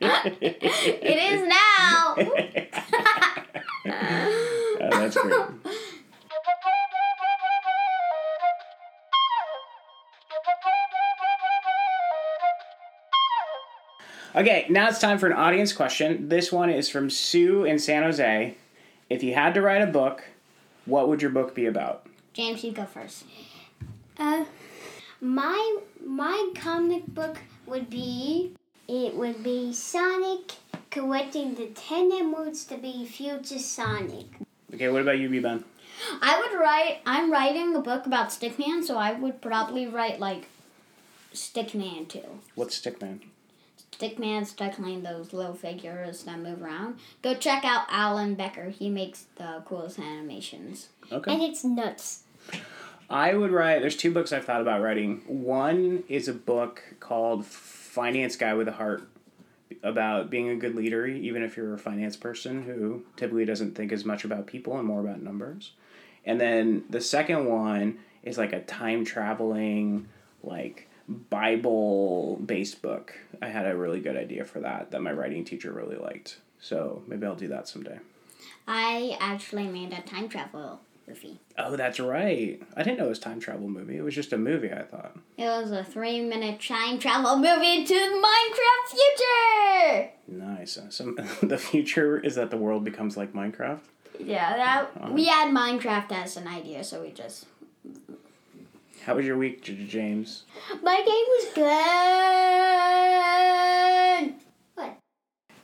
is 1.03 1.49
now. 1.49 2.17
Oh, 4.81 4.89
that's 4.91 5.17
great. 5.17 5.35
Okay, 14.37 14.67
now 14.69 14.89
it's 14.89 14.99
time 15.01 15.19
for 15.19 15.27
an 15.27 15.33
audience 15.33 15.73
question. 15.73 16.29
This 16.29 16.53
one 16.53 16.71
is 16.71 16.89
from 16.89 17.11
Sue 17.11 17.65
in 17.65 17.79
San 17.79 18.03
Jose. 18.03 18.55
If 19.11 19.23
you 19.23 19.35
had 19.35 19.55
to 19.55 19.63
write 19.63 19.83
a 19.83 19.87
book, 19.87 20.23
what 20.89 21.09
would 21.09 21.23
your 21.23 21.31
book 21.31 21.55
be 21.55 21.67
about? 21.67 22.07
James, 22.33 22.65
you 22.65 22.73
go 22.73 22.85
first. 22.85 23.25
Uh, 24.19 24.45
my 25.21 25.79
my 26.05 26.53
comic 26.55 27.07
book 27.07 27.39
would 27.67 27.91
be 27.91 28.55
it 28.89 29.15
would 29.15 29.43
be 29.43 29.73
Sonic 29.73 30.55
collecting 30.91 31.55
the 31.55 31.67
ten 31.67 32.11
emeralds 32.13 32.65
to 32.67 32.79
be 32.79 33.05
future 33.05 33.59
Sonic. 33.59 34.27
Okay, 34.75 34.89
what 34.89 35.03
about 35.03 35.19
you, 35.19 35.29
B 35.29 35.41
Ben? 35.41 35.65
I 36.23 36.39
would 36.39 36.59
write. 36.59 37.01
I'm 37.07 37.31
writing 37.31 37.75
a 37.75 37.81
book 37.81 38.07
about 38.07 38.29
Stickman, 38.29 38.85
so 38.85 38.97
I 38.97 39.13
would 39.13 39.41
probably 39.41 39.87
write 39.87 40.21
like 40.21 40.47
Stickman 41.35 42.09
too. 42.09 42.41
What's 42.55 42.81
Stickman? 42.81 43.21
Stickman's 43.99 44.53
tackling 44.53 45.03
those 45.03 45.33
little 45.33 45.55
figures 45.55 46.23
that 46.25 46.39
move 46.39 46.63
around. 46.63 46.99
Go 47.23 47.35
check 47.35 47.65
out 47.65 47.87
Alan 47.91 48.35
Becker. 48.35 48.71
He 48.71 48.89
makes 48.89 49.27
the 49.37 49.63
coolest 49.65 49.99
animations. 49.99 50.89
Okay. 51.11 51.33
And 51.33 51.43
it's 51.43 51.65
nuts. 51.65 52.23
I 53.11 53.35
would 53.35 53.51
write. 53.51 53.81
There's 53.81 53.97
two 53.97 54.13
books 54.13 54.33
I've 54.33 54.45
thought 54.45 54.61
about 54.61 54.83
writing. 54.83 55.23
One 55.27 56.05
is 56.09 56.29
a 56.29 56.35
book 56.35 56.83
called 57.01 57.45
Finance 57.45 58.37
Guy 58.37 58.55
with 58.55 58.69
a 58.69 58.73
Heart 58.73 59.09
about 59.83 60.31
being 60.31 60.49
a 60.49 60.57
good 60.57 60.75
leader, 60.75 61.07
even 61.07 61.43
if 61.43 61.57
you're 61.57 61.75
a 61.75 61.79
finance 61.79 62.17
person 62.17 62.63
who 62.63 63.05
typically 63.17 63.45
doesn't 63.45 63.75
think 63.75 63.93
as 63.93 64.05
much 64.05 64.25
about 64.25 64.47
people 64.47 64.77
and 64.77 64.87
more 64.87 65.01
about 65.01 65.23
numbers. 65.23 65.73
And 66.25 66.41
then 66.41 66.85
the 66.91 67.01
second 67.01 67.47
one 67.47 67.99
is 68.23 68.39
like 68.39 68.53
a 68.53 68.61
time 68.61 69.05
traveling, 69.05 70.09
like 70.43 70.88
Bible 71.09 72.37
based 72.45 72.83
book. 72.83 73.15
I 73.41 73.49
had 73.49 73.67
a 73.67 73.77
really 73.77 74.01
good 74.01 74.17
idea 74.17 74.45
for 74.45 74.61
that 74.61 74.91
that 74.91 75.01
my 75.01 75.13
writing 75.13 75.45
teacher 75.45 75.73
really 75.73 75.97
liked. 75.97 76.39
So 76.61 77.03
maybe 77.07 77.27
I'll 77.27 77.35
do 77.35 77.49
that 77.49 77.69
someday. 77.69 77.99
I 78.67 79.17
actually 79.21 79.67
made 79.69 79.93
a 79.93 80.03
time 80.03 80.29
travel 80.29 80.81
movie. 81.09 81.41
Oh, 81.57 81.77
that's 81.77 81.99
right. 81.99 82.61
I 82.77 82.83
didn't 82.83 82.99
know 82.99 83.07
it 83.07 83.11
was 83.11 83.19
a 83.19 83.23
time 83.23 83.41
travel 83.41 83.69
movie. 83.69 83.97
It 83.97 84.03
was 84.03 84.15
just 84.15 84.33
a 84.33 84.39
movie, 84.39 84.71
I 84.71 84.83
thought. 84.83 85.17
It 85.37 85.47
was 85.47 85.71
a 85.71 85.83
three 85.83 86.21
minute 86.21 86.61
time 86.61 86.99
travel 86.99 87.37
movie 87.37 87.85
to 87.85 87.95
the 87.95 88.27
Minecraft 88.27 88.91
future! 88.91 90.11
Nice. 90.29 90.79
Some 90.91 91.17
the 91.43 91.59
future 91.59 92.19
is 92.19 92.35
that 92.35 92.51
the 92.51 92.57
world 92.57 92.85
becomes 92.85 93.17
like 93.17 93.33
Minecraft. 93.33 93.81
Yeah, 94.21 94.57
that 94.57 94.91
uh-huh. 94.97 95.13
we 95.13 95.27
had 95.27 95.55
Minecraft 95.55 96.13
as 96.13 96.37
an 96.37 96.47
idea, 96.47 96.85
so 96.85 97.03
we 97.03 97.11
just. 97.11 97.47
How 99.05 99.15
was 99.15 99.25
your 99.25 99.37
week, 99.39 99.63
James? 99.63 100.45
My 100.83 100.97
game 100.97 101.07
was 101.07 101.47
good! 104.25 104.35
What? 104.75 104.99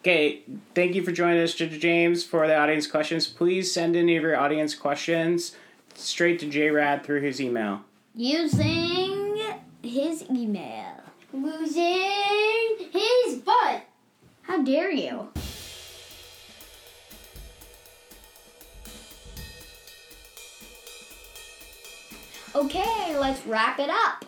Okay, 0.00 0.42
thank 0.74 0.94
you 0.94 1.02
for 1.02 1.12
joining 1.12 1.42
us, 1.42 1.54
James, 1.54 2.24
for 2.24 2.46
the 2.46 2.56
audience 2.56 2.86
questions. 2.86 3.26
Please 3.26 3.72
send 3.72 3.96
any 3.96 4.16
of 4.16 4.22
your 4.22 4.36
audience 4.36 4.74
questions 4.74 5.56
straight 5.94 6.38
to 6.40 6.46
JRAD 6.46 7.04
through 7.04 7.20
his 7.20 7.40
email. 7.40 7.82
Using 8.14 9.38
his 9.82 10.24
email. 10.30 11.00
Losing 11.32 12.88
his 12.92 13.36
butt. 13.36 13.84
How 14.42 14.62
dare 14.62 14.90
you? 14.90 15.28
Okay, 22.54 23.16
let's 23.18 23.44
wrap 23.46 23.78
it 23.78 23.90
up. 23.90 24.24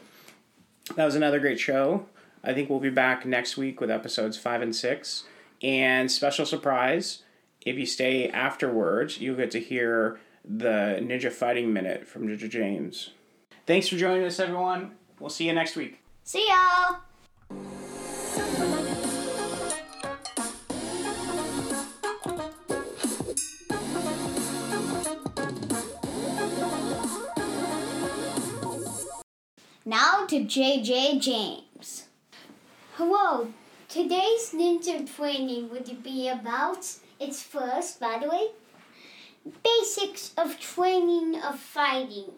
That 0.95 1.05
was 1.05 1.15
another 1.15 1.39
great 1.39 1.61
show. 1.61 2.07
I 2.43 2.53
think 2.55 2.69
we'll 2.71 2.81
be 2.81 2.91
back 2.91 3.25
next 3.27 3.57
week 3.57 3.81
with 3.81 3.91
episodes 3.91 4.37
five 4.37 4.62
and 4.62 4.75
six. 4.75 5.25
And 5.62 6.11
special 6.11 6.45
surprise, 6.47 7.23
if 7.65 7.77
you 7.77 7.87
stay 7.87 8.29
afterwards, 8.29 9.21
you'll 9.21 9.37
get 9.37 9.51
to 9.53 9.61
hear 9.61 10.21
the 10.45 10.99
Ninja 11.03 11.33
Fighting 11.33 11.73
Minute 11.73 12.07
from 12.07 12.37
J- 12.37 12.49
James. 12.49 13.11
Thanks 13.67 13.89
for 13.89 13.97
joining 13.97 14.25
us, 14.25 14.39
everyone. 14.39 14.93
We'll 15.19 15.31
see 15.31 15.47
you 15.47 15.53
next 15.53 15.77
week. 15.77 16.01
See 16.23 16.47
y'all! 16.49 17.76
Now 29.88 30.27
to 30.27 30.40
JJ 30.40 31.20
James. 31.20 32.07
Hello. 32.96 33.53
Today's 33.88 34.51
ninja 34.53 35.07
training 35.14 35.70
would 35.70 36.03
be 36.03 36.29
about 36.29 36.92
its 37.20 37.40
first, 37.44 38.01
by 38.01 38.18
the 38.20 38.29
way, 38.29 38.49
basics 39.62 40.33
of 40.37 40.59
training 40.59 41.40
of 41.40 41.61
fighting. 41.61 42.33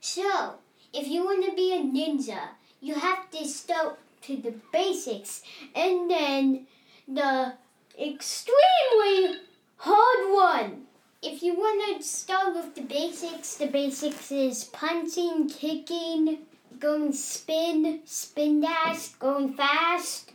So, 0.00 0.54
if 0.92 1.06
you 1.06 1.24
want 1.24 1.44
to 1.44 1.54
be 1.54 1.72
a 1.72 1.78
ninja, 1.78 2.48
you 2.80 2.94
have 2.94 3.30
to 3.30 3.46
start 3.46 4.00
to 4.22 4.36
the 4.36 4.54
basics 4.72 5.42
and 5.76 6.10
then 6.10 6.66
the 7.06 7.52
extremely 7.96 9.36
hard 9.76 10.34
one. 10.34 10.88
If 11.22 11.44
you 11.44 11.54
want 11.54 11.96
to 11.96 12.02
start 12.04 12.56
with 12.56 12.74
the 12.74 12.82
basics, 12.82 13.54
the 13.54 13.68
basics 13.68 14.32
is 14.32 14.64
punching, 14.64 15.48
kicking, 15.48 16.38
going 16.78 17.12
spin, 17.12 18.00
spin 18.04 18.60
dash, 18.60 19.08
going 19.14 19.54
fast, 19.54 20.32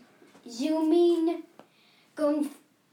zooming, 0.49 1.43
going 2.15 2.49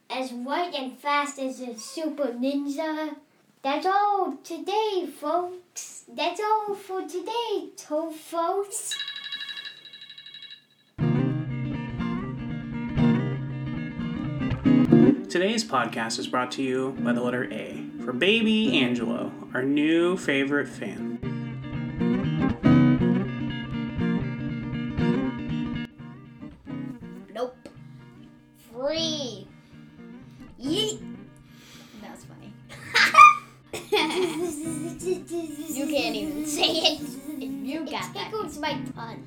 as 0.08 0.30
white 0.32 0.74
and 0.74 0.96
fast 0.98 1.38
as 1.38 1.60
a 1.60 1.76
super 1.76 2.26
ninja. 2.26 3.16
That's 3.62 3.86
all 3.86 4.36
today, 4.44 5.06
folks. 5.06 6.04
That's 6.08 6.40
all 6.40 6.74
for 6.74 7.02
today, 7.02 7.70
to 7.76 8.10
folks. 8.10 8.96
Today's 15.28 15.64
podcast 15.64 16.18
is 16.18 16.26
brought 16.26 16.50
to 16.52 16.62
you 16.62 16.96
by 17.00 17.12
the 17.12 17.22
letter 17.22 17.52
A 17.52 17.84
for 18.04 18.12
baby 18.12 18.80
Angelo, 18.80 19.32
our 19.54 19.62
new 19.62 20.16
favorite 20.16 20.68
fan. 20.68 21.39
Free. 28.80 29.46
Yeet. 30.58 31.00
That 32.00 32.12
was 32.12 32.24
funny. 32.24 32.54
you 35.74 35.86
can't 35.86 36.16
even 36.16 36.46
say 36.46 36.64
it. 36.64 37.00
You 37.42 37.80
got 37.80 38.14
that. 38.14 38.30
Tickles 38.30 38.58
my 38.58 38.80
tongue. 38.96 39.26